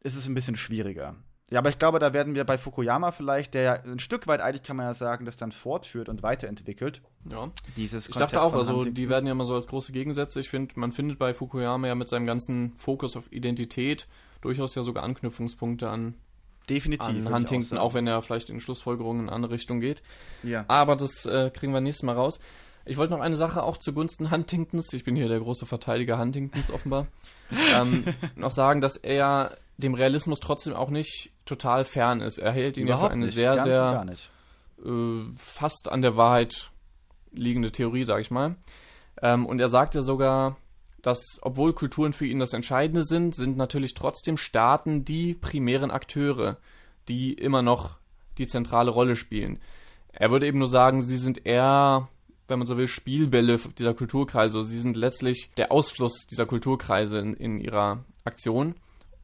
[0.00, 1.16] ist es ein bisschen schwieriger.
[1.50, 4.40] Ja, aber ich glaube, da werden wir bei Fukuyama vielleicht, der ja ein Stück weit
[4.40, 7.02] eigentlich kann man ja sagen, das dann fortführt und weiterentwickelt.
[7.28, 7.50] Ja.
[7.76, 10.38] Dieses Konzept ich dachte auch, also die werden ja immer so als große Gegensätze.
[10.38, 14.06] Ich finde, man findet bei Fukuyama ja mit seinem ganzen Fokus auf Identität
[14.42, 16.14] durchaus ja sogar Anknüpfungspunkte an
[16.68, 17.26] Definitiv.
[17.26, 20.02] An Huntington, auch, auch, wenn er vielleicht in Schlussfolgerungen in eine andere Richtung geht.
[20.44, 20.64] Ja.
[20.68, 22.38] Aber das äh, kriegen wir nächstes Mal raus.
[22.84, 26.70] Ich wollte noch eine Sache auch zugunsten Huntingtons, ich bin hier der große Verteidiger Huntingtons
[26.70, 27.08] offenbar,
[27.74, 28.04] ähm,
[28.36, 32.38] noch sagen, dass er dem Realismus trotzdem auch nicht total fern ist.
[32.38, 34.06] Er hält ihn Überhaupt ja für eine nicht, sehr, sehr
[34.84, 34.90] äh,
[35.36, 36.70] fast an der Wahrheit
[37.32, 38.56] liegende Theorie, sage ich mal.
[39.22, 40.56] Ähm, und er sagte sogar,
[41.02, 46.58] dass obwohl Kulturen für ihn das Entscheidende sind, sind natürlich trotzdem Staaten die primären Akteure,
[47.08, 47.98] die immer noch
[48.38, 49.58] die zentrale Rolle spielen.
[50.12, 52.08] Er würde eben nur sagen, sie sind eher,
[52.48, 54.62] wenn man so will, Spielbälle dieser Kulturkreise.
[54.62, 58.74] Sie sind letztlich der Ausfluss dieser Kulturkreise in, in ihrer Aktion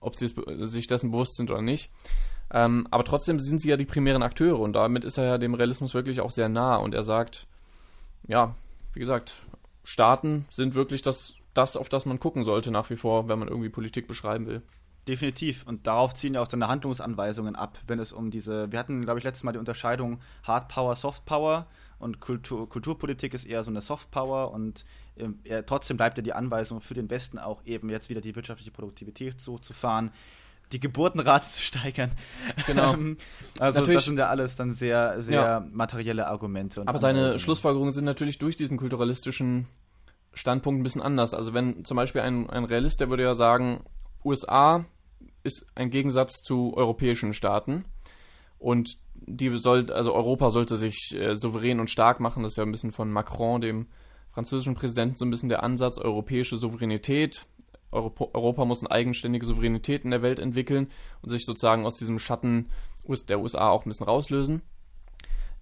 [0.01, 0.29] ob sie
[0.65, 1.91] sich dessen bewusst sind oder nicht.
[2.51, 5.55] Ähm, aber trotzdem sind sie ja die primären Akteure und damit ist er ja dem
[5.55, 7.47] Realismus wirklich auch sehr nah und er sagt,
[8.29, 8.55] ja,
[8.93, 9.35] wie gesagt,
[9.83, 13.49] Staaten sind wirklich das, das, auf das man gucken sollte nach wie vor, wenn man
[13.49, 14.63] irgendwie Politik beschreiben will.
[15.09, 15.65] Definitiv.
[15.67, 19.19] Und darauf ziehen ja auch seine Handlungsanweisungen ab, wenn es um diese, wir hatten, glaube
[19.19, 21.67] ich, letztes Mal die Unterscheidung Hard Power, Soft Power
[21.99, 24.85] und Kultur, Kulturpolitik ist eher so eine Soft Power und
[25.45, 28.71] er, trotzdem bleibt ja die Anweisung für den Westen auch eben jetzt wieder die wirtschaftliche
[28.71, 30.11] Produktivität so zu fahren,
[30.73, 32.11] die Geburtenrate zu steigern.
[32.67, 32.95] Genau.
[32.95, 33.17] Ähm,
[33.59, 35.67] also natürlich, das sind ja alles dann sehr, sehr ja.
[35.73, 36.83] materielle Argumente.
[36.87, 39.67] Aber seine Schlussfolgerungen sind natürlich durch diesen kulturalistischen
[40.35, 41.35] Standpunkt ein bisschen anders.
[41.35, 43.85] Also wenn zum Beispiel ein, ein Realist, der würde ja sagen,
[44.25, 44.85] USA
[45.43, 47.85] ist ein Gegensatz zu europäischen Staaten.
[48.59, 52.43] Und die soll, also Europa sollte sich äh, souverän und stark machen.
[52.43, 53.87] Das ist ja ein bisschen von Macron, dem
[54.37, 57.47] französischen Präsidenten, so ein bisschen der Ansatz, europäische Souveränität.
[57.91, 60.89] Europa, muss eine eigenständige Souveränität in der Welt entwickeln
[61.23, 62.67] und sich sozusagen aus diesem Schatten
[63.31, 64.61] der USA auch ein bisschen rauslösen.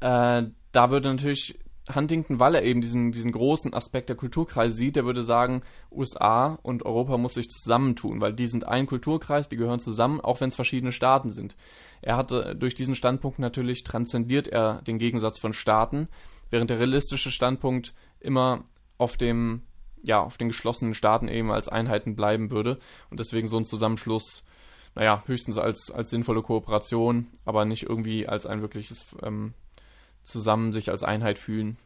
[0.01, 1.57] Äh, da würde natürlich
[1.95, 5.62] Huntington, weil er eben diesen, diesen großen Aspekt der Kulturkreise sieht, der würde sagen,
[5.93, 10.41] USA und Europa muss sich zusammentun, weil die sind ein Kulturkreis, die gehören zusammen, auch
[10.41, 11.55] wenn es verschiedene Staaten sind.
[12.03, 16.09] Er hatte durch diesen Standpunkt natürlich transzendiert er den Gegensatz von Staaten,
[16.51, 17.95] während der realistische Standpunkt
[18.25, 18.64] immer
[18.99, 19.62] auf dem
[20.05, 22.79] ja, auf den geschlossenen Staaten eben als Einheiten bleiben würde
[23.11, 24.45] und deswegen so ein Zusammenschluss,
[24.95, 29.55] naja, höchstens als, als sinnvolle Kooperation, aber nicht irgendwie als ein wirkliches ähm,
[30.22, 31.79] zusammen sich als Einheit fühlen.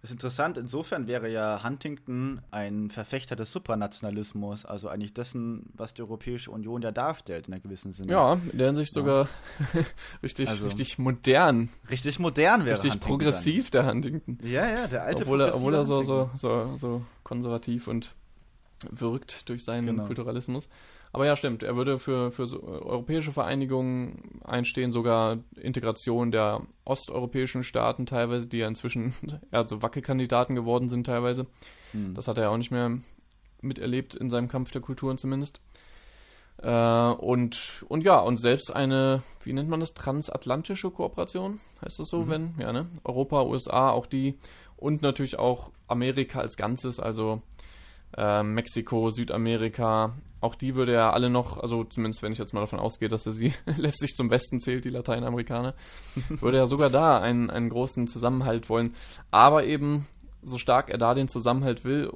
[0.00, 0.58] Das ist interessant.
[0.58, 6.82] Insofern wäre ja Huntington ein Verfechter des Supranationalismus, also eigentlich dessen, was die Europäische Union
[6.82, 8.12] ja darstellt, in einem gewissen Sinne.
[8.12, 9.02] Ja, in der Hinsicht ja.
[9.02, 9.28] sogar
[10.22, 11.70] richtig, also, richtig modern.
[11.90, 13.84] Richtig modern wäre Richtig Huntington progressiv, dann.
[13.84, 14.38] der Huntington.
[14.42, 18.14] Ja, ja, der alte Obwohl er, obwohl er so, so, so, so konservativ und
[18.90, 20.06] wirkt durch seinen genau.
[20.06, 20.68] Kulturalismus.
[21.12, 21.62] Aber ja, stimmt.
[21.62, 28.58] Er würde für, für so europäische Vereinigungen einstehen, sogar Integration der osteuropäischen Staaten teilweise, die
[28.58, 29.14] ja inzwischen
[29.52, 31.46] ja, so Wackelkandidaten geworden sind teilweise.
[31.92, 32.14] Hm.
[32.14, 32.98] Das hat er ja auch nicht mehr
[33.60, 35.60] miterlebt in seinem Kampf der Kulturen zumindest.
[36.58, 42.08] Äh, und, und ja, und selbst eine, wie nennt man das, transatlantische Kooperation, heißt das
[42.08, 42.28] so, mhm.
[42.28, 42.88] wenn, ja, ne?
[43.04, 44.38] Europa, USA, auch die
[44.76, 47.42] und natürlich auch Amerika als Ganzes, also
[48.16, 52.60] äh, Mexiko, Südamerika, auch die würde er alle noch, also zumindest wenn ich jetzt mal
[52.60, 55.74] davon ausgehe, dass er sie letztlich zum Westen zählt, die Lateinamerikaner,
[56.28, 58.94] würde er sogar da einen, einen großen Zusammenhalt wollen.
[59.30, 60.06] Aber eben,
[60.42, 62.10] so stark er da den Zusammenhalt will,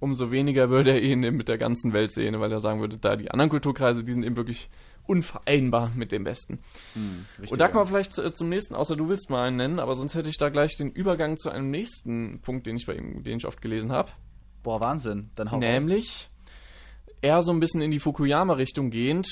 [0.00, 2.98] umso weniger würde er ihn eben mit der ganzen Welt sehen, weil er sagen würde,
[2.98, 4.68] da die anderen Kulturkreise, die sind eben wirklich
[5.06, 6.58] unvereinbar mit dem Westen.
[6.94, 9.78] Hm, und da kommen wir vielleicht zu, zum nächsten, außer du willst mal einen nennen,
[9.78, 12.94] aber sonst hätte ich da gleich den Übergang zu einem nächsten Punkt, den ich bei
[12.94, 14.10] ihm, den ich oft gelesen habe.
[14.62, 15.30] Boah, Wahnsinn.
[15.34, 16.30] Dann hau Nämlich
[17.20, 19.28] eher so ein bisschen in die Fukuyama-Richtung gehend.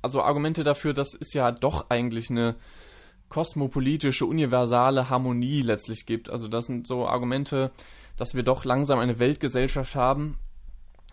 [0.00, 2.56] Also Argumente dafür, das ist ja doch eigentlich eine
[3.28, 6.28] kosmopolitische, universale Harmonie letztlich gibt.
[6.28, 7.70] Also das sind so Argumente,
[8.16, 10.38] dass wir doch langsam eine Weltgesellschaft haben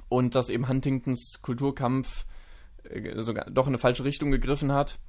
[0.10, 2.26] und dass eben Huntingtons Kulturkampf
[2.84, 5.00] äh, sogar doch in eine falsche Richtung gegriffen hat.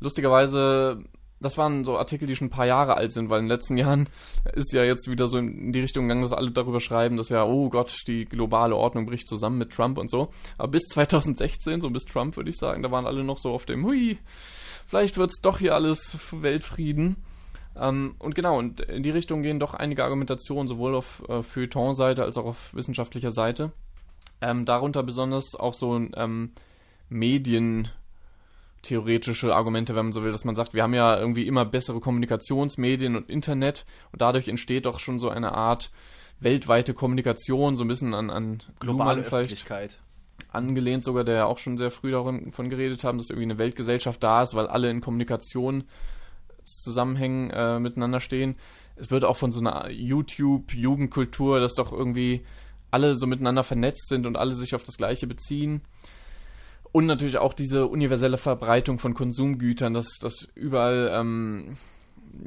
[0.00, 1.04] Lustigerweise,
[1.40, 3.76] das waren so Artikel, die schon ein paar Jahre alt sind, weil in den letzten
[3.76, 4.08] Jahren
[4.54, 7.44] ist ja jetzt wieder so in die Richtung gegangen, dass alle darüber schreiben, dass ja,
[7.44, 10.30] oh Gott, die globale Ordnung bricht zusammen mit Trump und so.
[10.56, 13.66] Aber bis 2016, so bis Trump, würde ich sagen, da waren alle noch so auf
[13.66, 14.18] dem, hui,
[14.86, 17.16] vielleicht wird es doch hier alles Weltfrieden.
[17.76, 22.24] Ähm, und genau, und in die Richtung gehen doch einige Argumentationen, sowohl auf äh, Feuilleton-Seite
[22.24, 23.72] als auch auf wissenschaftlicher Seite.
[24.40, 26.52] Ähm, darunter besonders auch so ähm,
[28.78, 32.00] medientheoretische Argumente, wenn man so will, dass man sagt, wir haben ja irgendwie immer bessere
[32.00, 35.90] Kommunikationsmedien und Internet und dadurch entsteht doch schon so eine Art
[36.40, 39.98] weltweite Kommunikation, so ein bisschen an, an globale Öffentlichkeit
[40.50, 44.22] angelehnt sogar, der ja auch schon sehr früh davon geredet haben, dass irgendwie eine Weltgesellschaft
[44.22, 45.84] da ist, weil alle in Kommunikation
[46.64, 48.56] Zusammenhängen äh, miteinander stehen.
[48.96, 52.44] Es wird auch von so einer YouTube-Jugendkultur, dass doch irgendwie
[52.90, 55.82] alle so miteinander vernetzt sind und alle sich auf das Gleiche beziehen.
[56.92, 61.76] Und natürlich auch diese universelle Verbreitung von Konsumgütern, dass, dass überall ähm,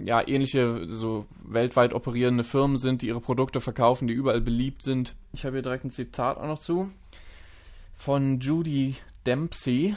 [0.03, 5.15] ja ähnliche so weltweit operierende Firmen sind, die ihre Produkte verkaufen, die überall beliebt sind.
[5.33, 6.89] Ich habe hier direkt ein Zitat auch noch zu
[8.01, 8.95] von Judy
[9.27, 9.95] Dempsey,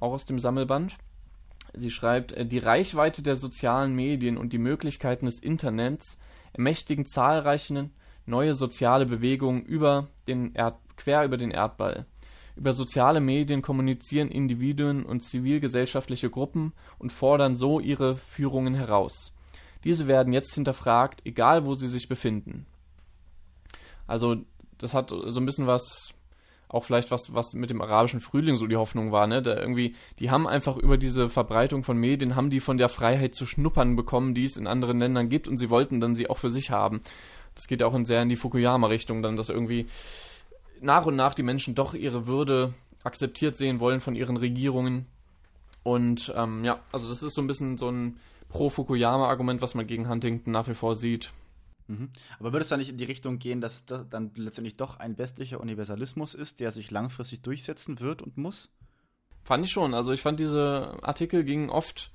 [0.00, 0.96] auch aus dem Sammelband.
[1.74, 6.18] Sie schreibt, äh, die Reichweite der sozialen Medien und die Möglichkeiten des Internets
[6.54, 7.90] ermächtigen zahlreiche
[8.24, 12.06] neue soziale Bewegungen über den Erd quer über den Erdball.
[12.56, 19.34] Über soziale Medien kommunizieren Individuen und zivilgesellschaftliche Gruppen und fordern so ihre Führungen heraus.
[19.84, 22.66] Diese werden jetzt hinterfragt, egal wo sie sich befinden.
[24.06, 24.36] Also,
[24.78, 26.14] das hat so ein bisschen was
[26.68, 29.40] auch vielleicht was, was mit dem arabischen Frühling so die Hoffnung war, ne?
[29.40, 33.34] Da irgendwie, die haben einfach über diese Verbreitung von Medien, haben die von der Freiheit
[33.34, 36.38] zu schnuppern bekommen, die es in anderen Ländern gibt und sie wollten dann sie auch
[36.38, 37.02] für sich haben.
[37.54, 39.86] Das geht auch in sehr in die Fukuyama-Richtung dann, dass irgendwie
[40.80, 42.74] nach und nach die Menschen doch ihre Würde
[43.04, 45.06] akzeptiert sehen wollen von ihren Regierungen.
[45.82, 48.18] Und ähm, ja, also das ist so ein bisschen so ein
[48.48, 51.32] Pro-Fukuyama-Argument, was man gegen Huntington nach wie vor sieht.
[51.88, 52.10] Mhm.
[52.38, 55.18] Aber würde es da nicht in die Richtung gehen, dass das dann letztendlich doch ein
[55.18, 58.70] westlicher Universalismus ist, der sich langfristig durchsetzen wird und muss?
[59.44, 59.94] Fand ich schon.
[59.94, 62.10] Also ich fand diese Artikel gingen oft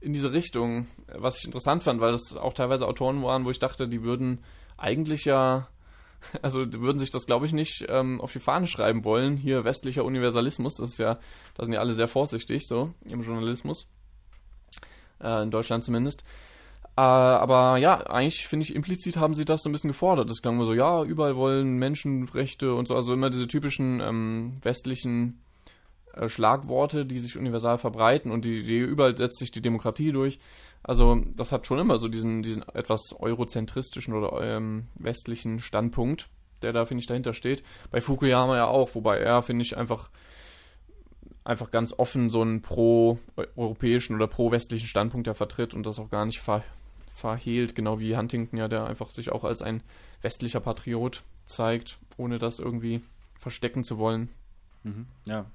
[0.00, 3.60] in diese Richtung, was ich interessant fand, weil es auch teilweise Autoren waren, wo ich
[3.60, 4.40] dachte, die würden
[4.76, 5.68] eigentlich ja,
[6.42, 9.36] also würden sich das, glaube ich, nicht ähm, auf die Fahne schreiben wollen.
[9.36, 11.18] Hier westlicher Universalismus, das ist ja,
[11.54, 13.88] da sind ja alle sehr vorsichtig so im Journalismus.
[15.20, 16.24] Äh, in Deutschland zumindest.
[16.96, 20.30] Äh, aber ja, eigentlich finde ich, implizit haben sie das so ein bisschen gefordert.
[20.30, 24.52] Das klang immer so, ja, überall wollen Menschenrechte und so, also immer diese typischen ähm,
[24.62, 25.43] westlichen
[26.16, 30.38] äh, Schlagworte, die sich universal verbreiten und die, die überall setzt sich die Demokratie durch.
[30.82, 36.28] Also das hat schon immer so diesen, diesen etwas eurozentristischen oder ähm, westlichen Standpunkt,
[36.62, 37.62] der da, finde ich, dahinter steht.
[37.90, 40.10] Bei Fukuyama ja auch, wobei er, finde ich, einfach
[41.44, 46.24] einfach ganz offen so einen pro-europäischen oder pro-westlichen Standpunkt ja vertritt und das auch gar
[46.24, 46.62] nicht ver
[47.14, 49.84] verhehlt, genau wie Huntington ja, der einfach sich auch als ein
[50.20, 53.02] westlicher Patriot zeigt, ohne das irgendwie
[53.38, 54.30] verstecken zu wollen.
[54.82, 55.46] Mhm, ja.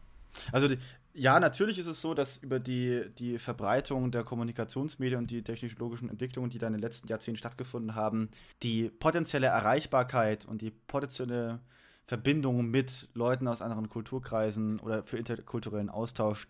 [0.52, 0.78] Also die,
[1.14, 6.10] ja, natürlich ist es so, dass über die, die Verbreitung der Kommunikationsmedien und die technologischen
[6.10, 8.30] Entwicklungen, die da in den letzten Jahrzehnten stattgefunden haben,
[8.64, 11.60] die potenzielle Erreichbarkeit und die potenzielle
[12.06, 16.48] Verbindung mit Leuten aus anderen Kulturkreisen oder für interkulturellen Austausch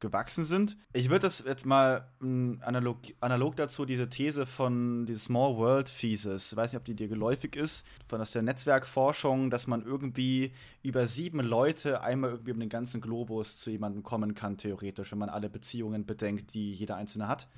[0.00, 0.76] gewachsen sind.
[0.92, 5.92] Ich würde das jetzt mal hm, analog, analog dazu diese These von die Small World
[5.94, 9.84] Thesis, ich weiß nicht, ob die dir geläufig ist, von aus der Netzwerkforschung, dass man
[9.84, 15.12] irgendwie über sieben Leute einmal irgendwie um den ganzen Globus zu jemandem kommen kann, theoretisch,
[15.12, 17.48] wenn man alle Beziehungen bedenkt, die jeder Einzelne hat.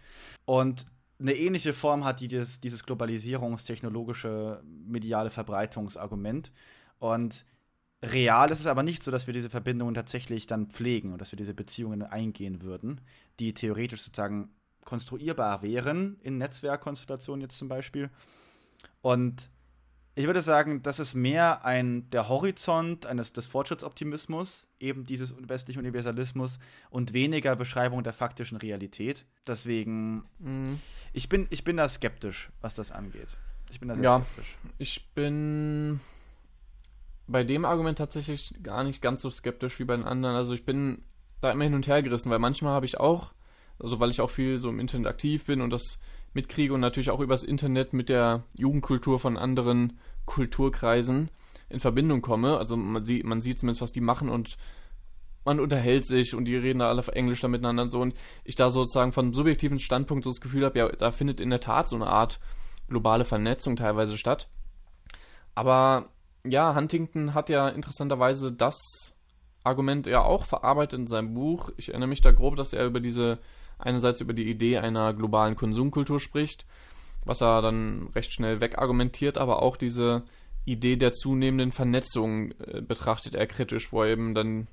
[0.44, 0.86] Und
[1.20, 6.50] eine ähnliche Form hat dieses, dieses globalisierungstechnologische mediale Verbreitungsargument.
[6.98, 7.44] Und
[8.02, 11.30] Real ist es aber nicht so, dass wir diese Verbindungen tatsächlich dann pflegen und dass
[11.30, 13.00] wir diese Beziehungen eingehen würden,
[13.38, 14.50] die theoretisch sozusagen
[14.84, 18.10] konstruierbar wären in Netzwerkkonstellationen jetzt zum Beispiel.
[19.00, 19.48] Und
[20.14, 25.78] ich würde sagen, das ist mehr ein der Horizont eines des Fortschrittsoptimismus, eben dieses westliche
[25.78, 26.58] Universalismus
[26.90, 29.24] und weniger Beschreibung der faktischen Realität.
[29.46, 30.80] Deswegen, mhm.
[31.12, 33.28] ich, bin, ich bin da skeptisch, was das angeht.
[33.70, 34.58] Ich bin da sehr ja, skeptisch.
[34.76, 36.00] Ich bin
[37.26, 40.36] bei dem Argument tatsächlich gar nicht ganz so skeptisch wie bei den anderen.
[40.36, 41.02] Also ich bin
[41.40, 43.32] da immer hin und her gerissen, weil manchmal habe ich auch,
[43.78, 46.00] also weil ich auch viel so im Internet aktiv bin und das
[46.34, 51.30] mitkriege und natürlich auch übers Internet mit der Jugendkultur von anderen Kulturkreisen
[51.68, 52.58] in Verbindung komme.
[52.58, 54.56] Also man sieht, man sieht zumindest, was die machen und
[55.44, 58.14] man unterhält sich und die reden da alle auf Englisch da miteinander und so und
[58.44, 61.60] ich da sozusagen von subjektiven Standpunkt so das Gefühl habe, ja, da findet in der
[61.60, 62.38] Tat so eine Art
[62.88, 64.48] globale Vernetzung teilweise statt.
[65.54, 66.10] Aber
[66.44, 69.14] ja, Huntington hat ja interessanterweise das
[69.64, 71.70] Argument ja auch verarbeitet in seinem Buch.
[71.76, 73.38] Ich erinnere mich da grob, dass er über diese,
[73.78, 76.66] einerseits über die Idee einer globalen Konsumkultur spricht,
[77.24, 80.24] was er dann recht schnell wegargumentiert, aber auch diese
[80.64, 84.66] Idee der zunehmenden Vernetzung äh, betrachtet er kritisch, wo er eben dann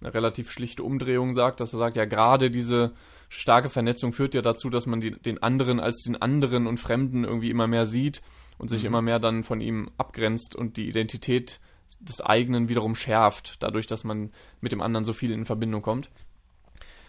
[0.00, 2.92] eine relativ schlichte Umdrehung sagt, dass er sagt, ja, gerade diese
[3.28, 7.24] starke Vernetzung führt ja dazu, dass man die, den anderen als den anderen und Fremden
[7.24, 8.22] irgendwie immer mehr sieht
[8.58, 8.86] und sich mhm.
[8.88, 11.60] immer mehr dann von ihm abgrenzt und die Identität
[12.00, 16.10] des eigenen wiederum schärft, dadurch, dass man mit dem anderen so viel in Verbindung kommt.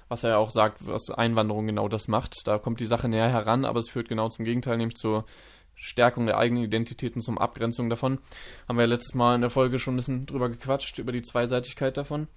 [0.09, 2.35] Was er ja auch sagt, was Einwanderung genau das macht.
[2.45, 5.25] Da kommt die Sache näher heran, aber es führt genau zum Gegenteil, nämlich zur
[5.75, 8.19] Stärkung der eigenen Identitäten, zum Abgrenzung davon.
[8.67, 11.21] Haben wir ja letztes Mal in der Folge schon ein bisschen drüber gequatscht, über die
[11.21, 12.27] Zweiseitigkeit davon.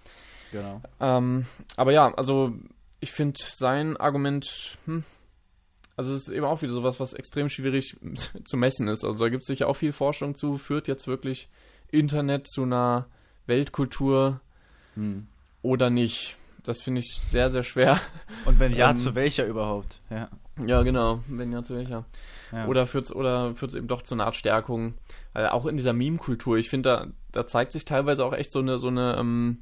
[0.53, 0.81] Genau.
[1.01, 1.47] Ähm,
[1.77, 2.53] aber ja, also
[3.01, 5.05] ich finde sein Argument, hm,
[6.01, 7.95] also es ist eben auch wieder sowas, was extrem schwierig
[8.45, 9.05] zu messen ist.
[9.05, 11.51] Also da gibt es sicher auch viel Forschung zu, führt jetzt wirklich
[11.91, 13.07] Internet zu einer
[13.47, 14.41] Weltkultur
[14.95, 15.27] hm.
[15.61, 16.39] oder nicht?
[16.63, 18.01] Das finde ich sehr, sehr schwer.
[18.47, 20.01] Und wenn ja, ähm, zu welcher überhaupt?
[20.09, 20.31] Ja,
[20.65, 22.07] ja genau, wenn ja, zu welcher.
[22.51, 22.67] Ja.
[22.67, 24.95] Oder führt es oder führt's eben doch zu einer Art Stärkung.
[25.35, 28.61] Also auch in dieser Meme-Kultur, ich finde, da, da zeigt sich teilweise auch echt so
[28.61, 29.59] eine, so eine ähm,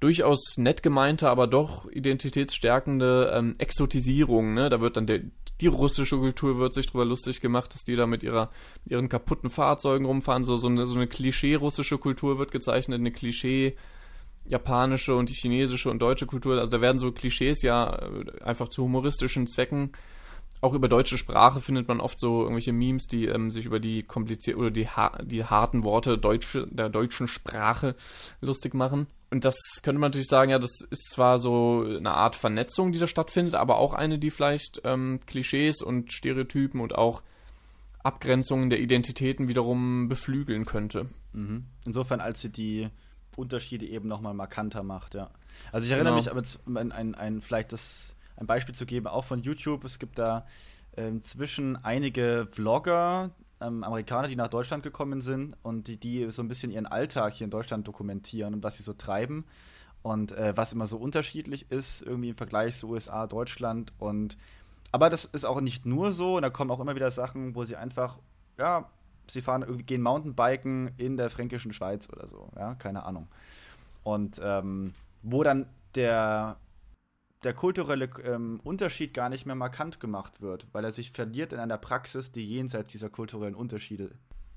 [0.00, 4.54] durchaus nett gemeinte, aber doch identitätsstärkende ähm, Exotisierung.
[4.54, 4.68] Ne?
[4.68, 5.22] Da wird dann der,
[5.60, 8.50] die russische Kultur wird sich drüber lustig gemacht, dass die da mit ihrer
[8.84, 10.44] ihren kaputten Fahrzeugen rumfahren.
[10.44, 13.76] So, so eine, so eine Klischee-russische Kultur wird gezeichnet, eine Klischee-
[14.48, 16.56] japanische und die chinesische und deutsche Kultur.
[16.56, 19.90] Also da werden so Klischees ja äh, einfach zu humoristischen Zwecken
[20.60, 24.02] auch über deutsche Sprache findet man oft so irgendwelche Memes, die ähm, sich über die
[24.02, 24.88] komplizierten oder die,
[25.22, 27.94] die harten Worte deutsche, der deutschen Sprache
[28.40, 29.06] lustig machen.
[29.30, 32.98] Und das könnte man natürlich sagen, ja, das ist zwar so eine Art Vernetzung, die
[32.98, 37.22] da stattfindet, aber auch eine, die vielleicht ähm, Klischees und Stereotypen und auch
[38.04, 41.08] Abgrenzungen der Identitäten wiederum beflügeln könnte.
[41.32, 41.64] Mhm.
[41.84, 42.88] Insofern, als sie die
[43.34, 45.30] Unterschiede eben nochmal markanter macht, ja.
[45.72, 46.34] Also ich erinnere genau.
[46.34, 49.84] mich an ein, ein, vielleicht das ein Beispiel zu geben, auch von YouTube.
[49.84, 50.46] Es gibt da
[50.96, 56.48] inzwischen einige Vlogger, ähm, Amerikaner, die nach Deutschland gekommen sind und die, die so ein
[56.48, 59.44] bisschen ihren Alltag hier in Deutschland dokumentieren und was sie so treiben
[60.02, 64.36] und äh, was immer so unterschiedlich ist, irgendwie im Vergleich zu USA, Deutschland und
[64.92, 67.64] aber das ist auch nicht nur so und da kommen auch immer wieder Sachen, wo
[67.64, 68.18] sie einfach,
[68.58, 68.88] ja,
[69.26, 73.28] sie fahren irgendwie, gehen Mountainbiken in der fränkischen Schweiz oder so, ja, keine Ahnung.
[74.04, 76.56] Und ähm, wo dann der
[77.46, 81.60] der kulturelle ähm, Unterschied gar nicht mehr markant gemacht wird, weil er sich verliert in
[81.60, 84.10] einer Praxis, die jenseits dieser kulturellen Unterschiede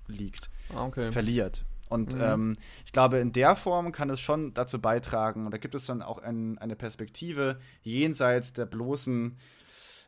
[0.08, 0.50] liegt.
[0.74, 1.12] Ah, okay.
[1.12, 1.66] Verliert.
[1.88, 2.22] Und mhm.
[2.22, 5.86] ähm, ich glaube, in der Form kann es schon dazu beitragen, und da gibt es
[5.86, 9.38] dann auch ein, eine Perspektive jenseits der bloßen,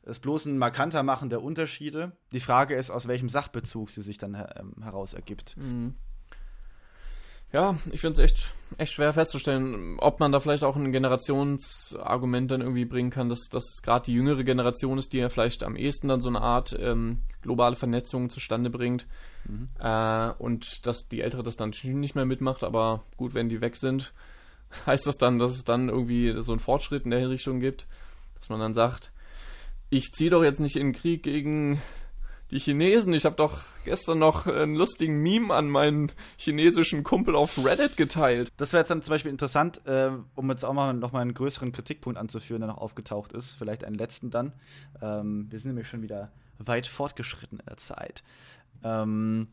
[0.03, 2.13] des bloßen markanter machen der Unterschiede.
[2.32, 5.55] Die Frage ist, aus welchem Sachbezug sie sich dann ähm, heraus ergibt.
[5.55, 5.93] Mhm
[7.53, 12.49] ja, ich finde es echt, echt schwer festzustellen, ob man da vielleicht auch ein Generationsargument
[12.49, 15.75] dann irgendwie bringen kann, dass das gerade die jüngere Generation ist, die ja vielleicht am
[15.75, 19.05] ehesten dann so eine Art ähm, globale Vernetzung zustande bringt.
[19.45, 19.69] Mhm.
[19.79, 23.59] Äh, und dass die Ältere das dann natürlich nicht mehr mitmacht, aber gut, wenn die
[23.59, 24.13] weg sind,
[24.85, 27.87] heißt das dann, dass es dann irgendwie so einen Fortschritt in der Richtung gibt,
[28.39, 29.11] dass man dann sagt,
[29.89, 31.81] ich ziehe doch jetzt nicht in den Krieg gegen
[32.51, 37.65] die Chinesen, ich habe doch gestern noch einen lustigen Meme an meinen chinesischen Kumpel auf
[37.65, 38.51] Reddit geteilt.
[38.57, 41.33] Das wäre jetzt dann zum Beispiel interessant, äh, um jetzt auch mal noch mal einen
[41.33, 43.55] größeren Kritikpunkt anzuführen, der noch aufgetaucht ist.
[43.55, 44.53] Vielleicht einen letzten dann.
[45.01, 48.23] Ähm, wir sind nämlich schon wieder weit fortgeschritten in der Zeit.
[48.83, 49.47] Ähm,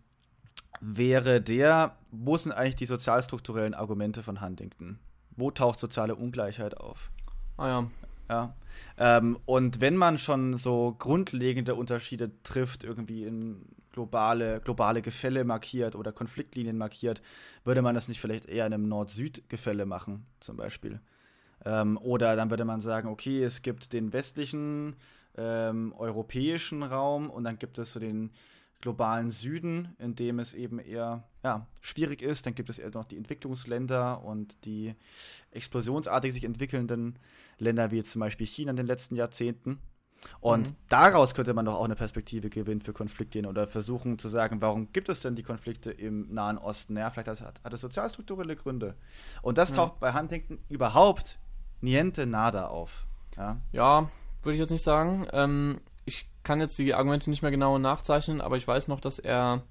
[0.80, 4.98] wäre der, wo sind eigentlich die sozialstrukturellen Argumente von Huntington?
[5.36, 7.10] Wo taucht soziale Ungleichheit auf?
[7.56, 7.90] Ah ja.
[8.28, 8.54] Ja.
[8.98, 15.96] Ähm, und wenn man schon so grundlegende Unterschiede trifft, irgendwie in globale, globale Gefälle markiert
[15.96, 17.22] oder Konfliktlinien markiert,
[17.64, 21.00] würde man das nicht vielleicht eher in einem Nord-Süd-Gefälle machen, zum Beispiel.
[21.64, 24.96] Ähm, oder dann würde man sagen, okay, es gibt den westlichen
[25.36, 28.30] ähm, europäischen Raum und dann gibt es so den
[28.80, 32.46] globalen Süden, in dem es eben eher ja, schwierig ist.
[32.46, 34.94] Dann gibt es eher noch die Entwicklungsländer und die
[35.50, 37.18] explosionsartig sich entwickelnden
[37.58, 39.78] Länder, wie jetzt zum Beispiel China in den letzten Jahrzehnten.
[40.40, 40.76] Und mhm.
[40.88, 44.92] daraus könnte man doch auch eine Perspektive gewinnen für Konflikte oder versuchen zu sagen, warum
[44.92, 46.96] gibt es denn die Konflikte im Nahen Osten?
[46.96, 48.96] Ja, vielleicht hat, hat es sozialstrukturelle Gründe.
[49.42, 49.76] Und das mhm.
[49.76, 51.38] taucht bei Huntington überhaupt
[51.80, 53.06] niente nada auf.
[53.36, 54.08] Ja, ja
[54.42, 55.26] würde ich jetzt nicht sagen.
[55.32, 55.80] Ähm,
[56.48, 59.64] kann jetzt die Argumente nicht mehr genau nachzeichnen, aber ich weiß noch, dass er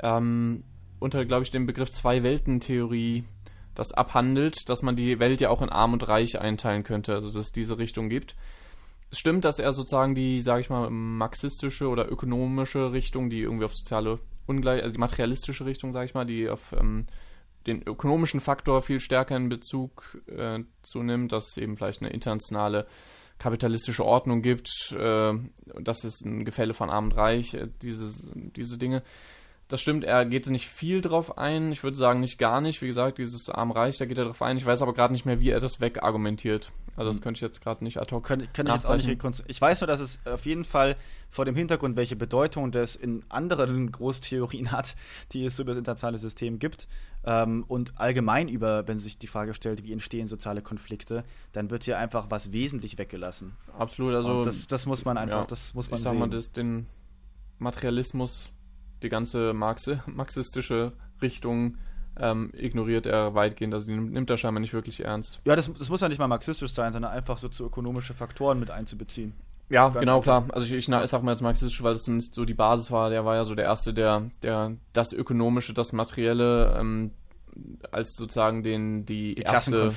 [0.00, 0.64] ähm,
[1.00, 3.24] unter, glaube ich, dem Begriff Zwei-Welten-Theorie
[3.74, 7.28] das abhandelt, dass man die Welt ja auch in arm und reich einteilen könnte, also
[7.28, 8.36] dass es diese Richtung gibt.
[9.10, 13.66] Es stimmt, dass er sozusagen die, sage ich mal, marxistische oder ökonomische Richtung, die irgendwie
[13.66, 17.04] auf soziale Ungleich, also die materialistische Richtung, sage ich mal, die auf ähm,
[17.66, 22.86] den ökonomischen Faktor viel stärker in Bezug äh, zunimmt, dass eben vielleicht eine internationale
[23.38, 25.32] kapitalistische Ordnung gibt, äh,
[25.80, 29.02] dass es ein Gefälle von Arm und Reich, äh, dieses, diese Dinge.
[29.68, 31.72] Das stimmt, er geht nicht viel drauf ein.
[31.72, 32.80] Ich würde sagen, nicht gar nicht.
[32.80, 34.56] Wie gesagt, dieses Arm-Reich, da geht er drauf ein.
[34.56, 36.72] Ich weiß aber gerade nicht mehr, wie er das wegargumentiert.
[36.96, 37.22] Also, das hm.
[37.22, 38.24] könnte ich jetzt gerade nicht ad hoc.
[38.24, 40.96] Kann, kann ich jetzt auch nicht Ich weiß nur, dass es auf jeden Fall
[41.28, 44.96] vor dem Hintergrund, welche Bedeutung das in anderen Großtheorien hat,
[45.32, 46.88] die es über das internationale System gibt.
[47.24, 51.84] Ähm, und allgemein über, wenn sich die Frage stellt, wie entstehen soziale Konflikte, dann wird
[51.84, 53.54] hier einfach was wesentlich weggelassen.
[53.78, 54.42] Absolut, also.
[54.42, 56.18] das, das muss man einfach, ja, das muss man ich sag sehen.
[56.20, 56.86] mal, das, den
[57.58, 58.50] Materialismus
[59.02, 60.92] die ganze Marxi marxistische
[61.22, 61.76] Richtung
[62.20, 63.74] ähm, ignoriert er weitgehend.
[63.74, 65.40] Also die nimmt er scheinbar nicht wirklich ernst.
[65.44, 69.34] Ja, das, das muss ja nicht mal marxistisch sein, sondern einfach sozioökonomische Faktoren mit einzubeziehen.
[69.70, 70.46] Ja, Ganz genau, klar.
[70.52, 73.10] Also ich, ich, ich sag mal jetzt marxistisch, weil das zumindest so die Basis war.
[73.10, 77.10] Der war ja so der Erste, der, der das Ökonomische, das Materielle ähm,
[77.90, 79.90] als sozusagen den, die, die erste,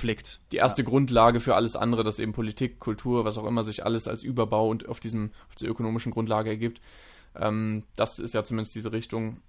[0.52, 0.88] die erste ja.
[0.88, 4.68] Grundlage für alles andere, dass eben Politik, Kultur, was auch immer sich alles als Überbau
[4.68, 6.82] und auf diesem, auf dieser ökonomischen Grundlage ergibt.
[7.36, 9.42] Ähm, das ist ja zumindest diese Richtung,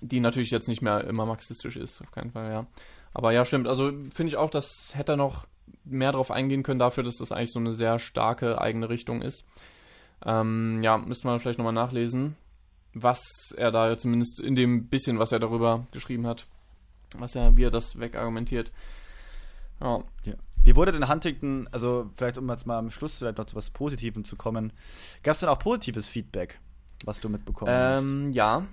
[0.00, 2.66] die natürlich jetzt nicht mehr immer marxistisch ist, auf keinen Fall, ja.
[3.14, 3.66] Aber ja, stimmt.
[3.66, 5.46] Also finde ich auch, das hätte er noch
[5.84, 9.44] mehr darauf eingehen können, dafür, dass das eigentlich so eine sehr starke eigene Richtung ist.
[10.24, 12.36] Ähm, ja, müsste man vielleicht nochmal nachlesen,
[12.94, 13.22] was
[13.56, 16.46] er da zumindest in dem bisschen, was er darüber geschrieben hat,
[17.16, 18.72] was er, wie er das wegargumentiert.
[19.80, 20.02] Ja.
[20.24, 20.34] ja.
[20.64, 23.70] Wie wurde denn Huntington, also vielleicht um jetzt mal am Schluss vielleicht noch zu was
[23.70, 24.72] Positivem zu kommen,
[25.22, 26.58] gab es denn auch positives Feedback?
[27.04, 28.34] Was du mitbekommen ähm, hast?
[28.34, 28.66] Ja,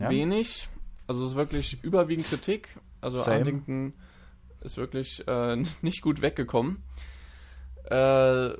[0.00, 0.68] ja, wenig.
[1.06, 2.78] Also es ist wirklich überwiegend Kritik.
[3.00, 3.38] Also Same.
[3.38, 3.94] Huntington
[4.60, 6.82] ist wirklich äh, nicht gut weggekommen.
[7.84, 8.50] Äh,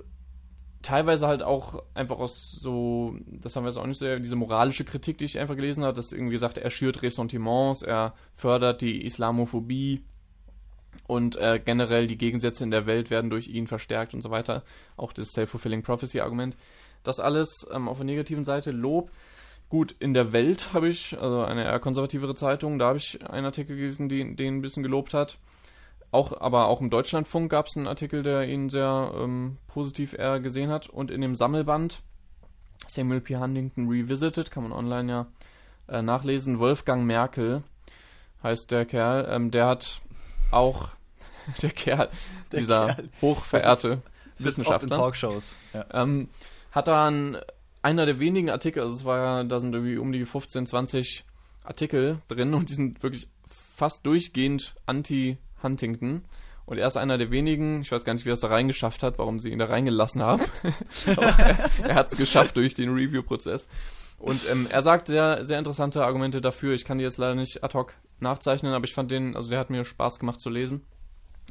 [0.82, 4.84] teilweise halt auch einfach aus so, das haben wir jetzt auch nicht sehr, diese moralische
[4.84, 9.04] Kritik, die ich einfach gelesen habe, dass irgendwie sagt, er schürt Ressentiments, er fördert die
[9.04, 10.04] Islamophobie
[11.06, 14.62] und äh, generell die Gegensätze in der Welt werden durch ihn verstärkt und so weiter.
[14.96, 16.56] Auch das Self-Fulfilling Prophecy-Argument.
[17.02, 19.10] Das alles ähm, auf der negativen Seite Lob.
[19.68, 23.44] Gut, in der Welt habe ich, also eine eher konservativere Zeitung, da habe ich einen
[23.44, 25.38] Artikel gelesen, die, den ein bisschen gelobt hat.
[26.10, 30.40] Auch, aber auch im Deutschlandfunk gab es einen Artikel, der ihn sehr ähm, positiv eher
[30.40, 30.88] gesehen hat.
[30.88, 32.00] Und in dem Sammelband
[32.86, 33.36] Samuel P.
[33.36, 35.26] Huntington Revisited, kann man online ja
[35.88, 36.58] äh, nachlesen.
[36.58, 37.62] Wolfgang Merkel
[38.42, 39.28] heißt der Kerl.
[39.30, 40.00] Ähm, der hat
[40.50, 40.90] auch,
[41.62, 42.08] der Kerl,
[42.52, 43.08] der dieser Kerl.
[43.20, 44.02] hochverehrte
[44.38, 44.74] Wissenschaftler.
[44.76, 45.54] Oft in Talkshows.
[45.74, 45.86] Ja.
[45.92, 46.28] Ähm,
[46.70, 47.38] hat dann
[47.82, 51.24] einer der wenigen Artikel, also es war ja, da sind irgendwie um die 15, 20
[51.64, 53.28] Artikel drin und die sind wirklich
[53.74, 56.24] fast durchgehend anti-Huntington.
[56.66, 59.02] Und er ist einer der wenigen, ich weiß gar nicht, wie er es da reingeschafft
[59.02, 60.42] hat, warum sie ihn da reingelassen haben.
[61.06, 63.68] er, er hat es geschafft durch den Review-Prozess.
[64.18, 66.74] Und ähm, er sagt sehr, sehr interessante Argumente dafür.
[66.74, 69.60] Ich kann die jetzt leider nicht ad hoc nachzeichnen, aber ich fand den, also der
[69.60, 70.84] hat mir Spaß gemacht zu lesen.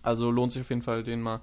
[0.03, 1.41] Also lohnt sich auf jeden Fall, den mal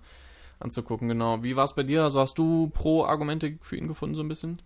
[0.64, 1.42] anzugucken, genau.
[1.42, 2.02] Wie war es bei dir?
[2.02, 4.60] Also hast du Pro-Argumente für ihn gefunden, so ein bisschen?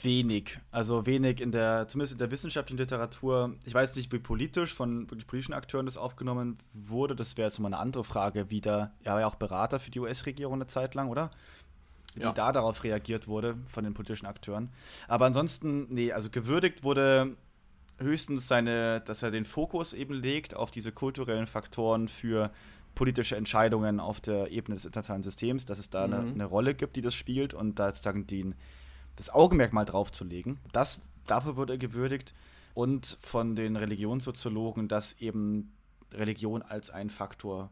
[0.00, 0.58] Wenig.
[0.70, 3.54] Also wenig in der, zumindest in der wissenschaftlichen Literatur.
[3.64, 7.14] Ich weiß nicht, wie politisch von wirklich politischen Akteuren das aufgenommen wurde.
[7.16, 8.48] Das wäre jetzt mal eine andere Frage.
[8.50, 11.30] Wieder, er war ja auch Berater für die US-Regierung eine Zeit lang, oder?
[12.14, 12.32] Wie ja.
[12.32, 14.70] da darauf reagiert wurde von den politischen Akteuren.
[15.08, 17.36] Aber ansonsten, nee, also gewürdigt wurde
[17.98, 22.50] höchstens seine, dass er den Fokus eben legt auf diese kulturellen Faktoren für
[22.94, 26.14] politische Entscheidungen auf der Ebene des internationalen Systems, dass es da mhm.
[26.14, 28.54] eine, eine, Rolle gibt, die das spielt und da sozusagen die,
[29.16, 30.58] das Augenmerk mal drauf zu legen.
[30.72, 32.34] Das, dafür wurde er gewürdigt
[32.74, 35.72] und von den Religionssoziologen, dass eben
[36.12, 37.70] Religion als ein Faktor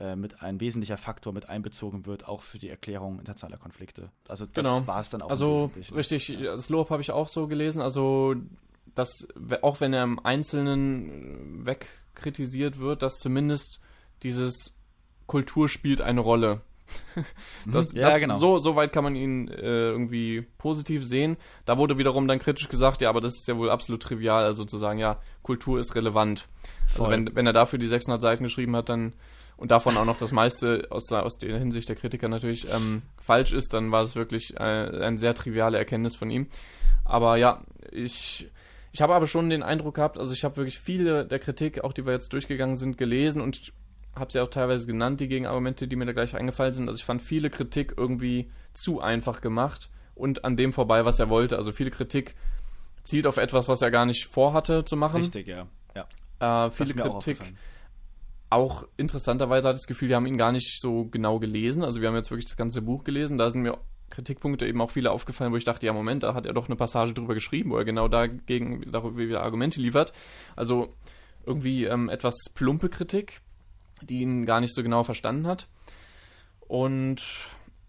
[0.00, 4.10] äh, mit ein wesentlicher Faktor mit einbezogen wird, auch für die Erklärung internationaler Konflikte.
[4.28, 4.86] Also das genau.
[4.86, 5.30] war es dann auch.
[5.30, 7.80] Also richtig, das Lob habe ich auch so gelesen.
[7.80, 8.34] Also
[8.94, 9.26] dass
[9.62, 13.80] auch wenn er im Einzelnen wegkritisiert wird, dass zumindest
[14.22, 14.76] dieses
[15.26, 16.62] Kultur spielt eine Rolle.
[17.66, 18.38] das, ja, das, genau.
[18.38, 21.36] so, so weit kann man ihn äh, irgendwie positiv sehen.
[21.64, 24.64] Da wurde wiederum dann kritisch gesagt, ja, aber das ist ja wohl absolut trivial, also
[24.64, 26.46] zu sagen, ja, Kultur ist relevant.
[26.82, 27.06] Also Voll.
[27.06, 29.14] Also wenn, wenn er dafür die 600 Seiten geschrieben hat, dann
[29.56, 33.52] und davon auch noch das meiste aus, aus der Hinsicht der Kritiker natürlich ähm, falsch
[33.52, 36.48] ist, dann war es wirklich äh, eine sehr triviale Erkenntnis von ihm.
[37.04, 37.62] Aber ja,
[37.92, 38.50] ich,
[38.92, 41.92] ich habe aber schon den Eindruck gehabt, also ich habe wirklich viele der Kritik, auch
[41.92, 43.72] die wir jetzt durchgegangen sind, gelesen und
[44.16, 46.88] habe sie auch teilweise genannt, die Gegenargumente, die mir da gleich eingefallen sind.
[46.88, 51.28] Also ich fand viele Kritik irgendwie zu einfach gemacht und an dem vorbei, was er
[51.28, 51.56] wollte.
[51.56, 52.34] Also viele Kritik
[53.02, 55.16] zielt auf etwas, was er gar nicht vorhatte zu machen.
[55.16, 55.66] Richtig, ja.
[55.94, 56.66] ja.
[56.66, 57.38] Äh, viele Kritik
[58.54, 61.82] auch interessanterweise hatte ich das Gefühl, wir haben ihn gar nicht so genau gelesen.
[61.82, 63.36] Also wir haben jetzt wirklich das ganze Buch gelesen.
[63.36, 63.78] Da sind mir
[64.10, 66.76] Kritikpunkte eben auch viele aufgefallen, wo ich dachte, ja Moment, da hat er doch eine
[66.76, 70.12] Passage drüber geschrieben, wo er genau dagegen darüber wieder Argumente liefert.
[70.54, 70.94] Also
[71.44, 73.40] irgendwie ähm, etwas plumpe Kritik,
[74.06, 75.68] die ihn gar nicht so genau verstanden hat.
[76.60, 77.22] Und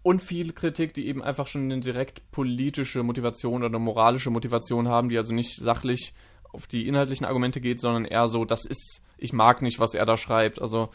[0.02, 5.08] und viel Kritik, die eben einfach schon eine direkt politische Motivation oder moralische Motivation haben,
[5.08, 6.14] die also nicht sachlich
[6.52, 10.06] auf die inhaltlichen Argumente geht, sondern eher so, das ist, ich mag nicht, was er
[10.06, 10.62] da schreibt.
[10.62, 10.90] Also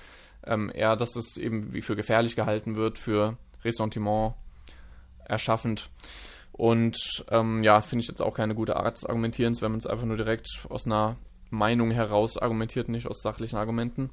[0.46, 4.34] ähm, eher, dass es eben wie für gefährlich gehalten wird, für Ressentiment
[5.26, 5.90] erschaffend.
[6.54, 9.88] Und ähm, ja, finde ich jetzt auch keine gute Art des Argumentierens, wenn man es
[9.88, 11.18] einfach nur direkt aus einer
[11.50, 14.10] Meinung heraus argumentiert, nicht aus sachlichen Argumenten.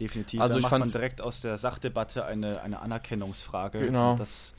[0.00, 0.40] Definitiv.
[0.40, 3.78] Also da ich macht fand, man direkt aus der Sachdebatte eine, eine Anerkennungsfrage.
[3.78, 4.12] Genau.
[4.12, 4.54] Und das,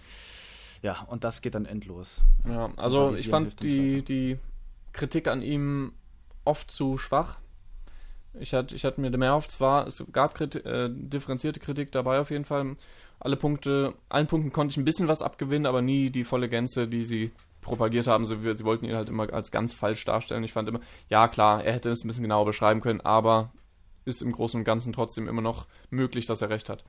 [0.81, 2.23] ja, und das geht dann endlos.
[2.47, 4.39] Ja, also ich fand die, die
[4.93, 5.93] Kritik an ihm
[6.43, 7.37] oft zu schwach.
[8.39, 12.19] Ich hatte, ich hatte mir mehr auf, zwar, es gab Kritik, äh, differenzierte Kritik dabei
[12.19, 12.75] auf jeden Fall.
[13.19, 16.87] Alle Punkte, allen Punkten konnte ich ein bisschen was abgewinnen, aber nie die volle Gänze,
[16.87, 17.31] die sie
[17.61, 18.25] propagiert haben.
[18.25, 20.43] Sie, sie wollten ihn halt immer als ganz falsch darstellen.
[20.43, 23.51] Ich fand immer, ja klar, er hätte es ein bisschen genauer beschreiben können, aber
[24.07, 26.83] ist im Großen und Ganzen trotzdem immer noch möglich, dass er recht hat.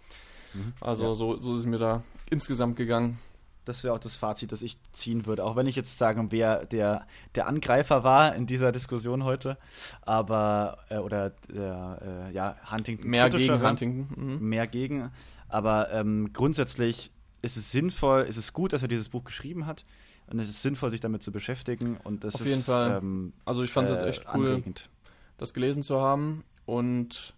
[0.54, 1.14] Mhm, also ja.
[1.14, 3.18] so, so ist es mir da insgesamt gegangen.
[3.64, 5.44] Das wäre auch das Fazit, das ich ziehen würde.
[5.44, 9.58] Auch wenn ich jetzt sagen, wer der, der Angreifer war in dieser Diskussion heute,
[10.00, 13.10] aber, äh, oder äh, ja, Huntington.
[13.10, 14.38] Mehr gegen Huntington.
[14.38, 14.48] Mhm.
[14.48, 15.10] Mehr gegen.
[15.48, 17.10] Aber ähm, grundsätzlich
[17.42, 19.84] ist es sinnvoll, ist es gut, dass er dieses Buch geschrieben hat.
[20.30, 21.98] Und es ist sinnvoll, sich damit zu beschäftigen.
[22.04, 22.98] Und das Auf ist, jeden Fall.
[23.02, 24.88] Ähm, also ich fand es äh, jetzt echt cool, anregend.
[25.36, 26.44] das gelesen zu haben.
[26.68, 27.32] Und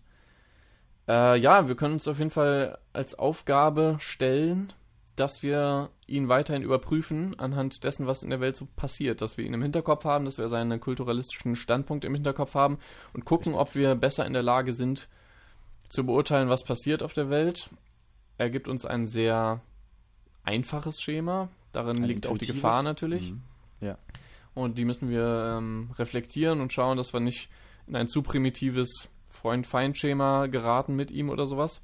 [1.07, 4.72] äh, ja, wir können uns auf jeden Fall als Aufgabe stellen,
[5.14, 9.45] dass wir ihn weiterhin überprüfen anhand dessen, was in der Welt so passiert, dass wir
[9.45, 12.78] ihn im Hinterkopf haben, dass wir seinen kulturalistischen Standpunkt im Hinterkopf haben
[13.12, 13.61] und gucken, Richtig.
[13.68, 15.09] ob wir besser in der Lage sind
[15.89, 17.70] zu beurteilen, was passiert auf der Welt.
[18.37, 19.61] Er gibt uns ein sehr
[20.43, 23.31] einfaches Schema, darin ein liegt auch die Gefahr natürlich.
[23.31, 23.43] Mhm.
[23.81, 23.97] Ja.
[24.55, 27.49] Und die müssen wir ähm, reflektieren und schauen, dass wir nicht
[27.87, 31.81] in ein zu primitives Freund-Feind-Schema geraten mit ihm oder sowas.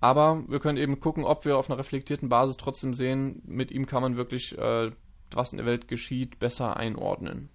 [0.00, 3.86] Aber wir können eben gucken, ob wir auf einer reflektierten Basis trotzdem sehen, mit ihm
[3.86, 4.90] kann man wirklich, äh,
[5.32, 7.48] was in der Welt geschieht, besser einordnen.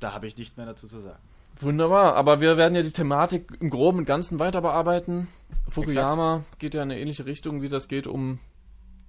[0.00, 1.22] Da habe ich nicht mehr dazu zu sagen.
[1.60, 5.28] Wunderbar, aber wir werden ja die Thematik im Groben und Ganzen weiter bearbeiten.
[5.68, 6.58] Fukuyama Exakt.
[6.58, 8.38] geht ja in eine ähnliche Richtung, wie das geht um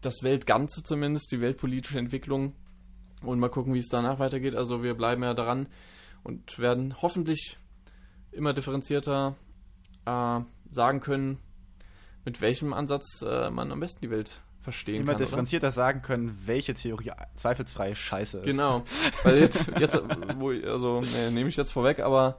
[0.02, 2.54] das Weltganze zumindest, die weltpolitische Entwicklung.
[3.24, 4.56] Und mal gucken, wie es danach weitergeht.
[4.56, 5.68] Also wir bleiben ja dran
[6.24, 7.58] und werden hoffentlich
[8.36, 9.36] immer differenzierter
[10.06, 11.38] äh, sagen können,
[12.26, 15.16] mit welchem Ansatz äh, man am besten die Welt verstehen immer kann.
[15.16, 15.74] Immer differenzierter oder?
[15.74, 18.46] sagen können, welche Theorie zweifelsfrei scheiße ist.
[18.46, 18.84] Genau.
[19.24, 20.00] Weil jetzt, jetzt
[20.38, 22.38] wo ich, also nee, nehme ich jetzt vorweg, aber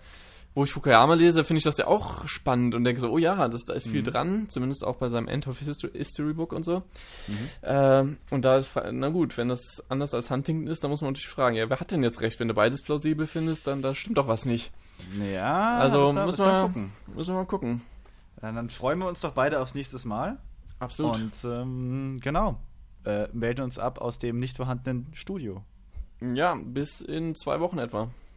[0.55, 3.49] wo ich Fukuyama lese, finde ich das ja auch spannend und denke so, oh ja,
[3.49, 4.05] das, da ist viel mhm.
[4.05, 6.79] dran, zumindest auch bei seinem End of History, History Book und so.
[7.27, 7.49] Mhm.
[7.65, 11.11] Ähm, und da ist, na gut, wenn das anders als Huntington ist, dann muss man
[11.11, 12.39] natürlich fragen, ja, wer hat denn jetzt recht?
[12.39, 14.71] Wenn du beides plausibel findest, dann da stimmt doch was nicht.
[15.19, 16.93] Ja, also müssen wir, wir gucken.
[17.15, 17.81] Müssen wir mal gucken.
[18.41, 20.39] Dann, dann freuen wir uns doch beide aufs nächste Mal.
[20.79, 21.17] Absolut.
[21.17, 22.59] Und ähm, genau,
[23.05, 25.63] äh, melden uns ab aus dem nicht vorhandenen Studio.
[26.21, 28.09] Ja, bis in zwei Wochen etwa.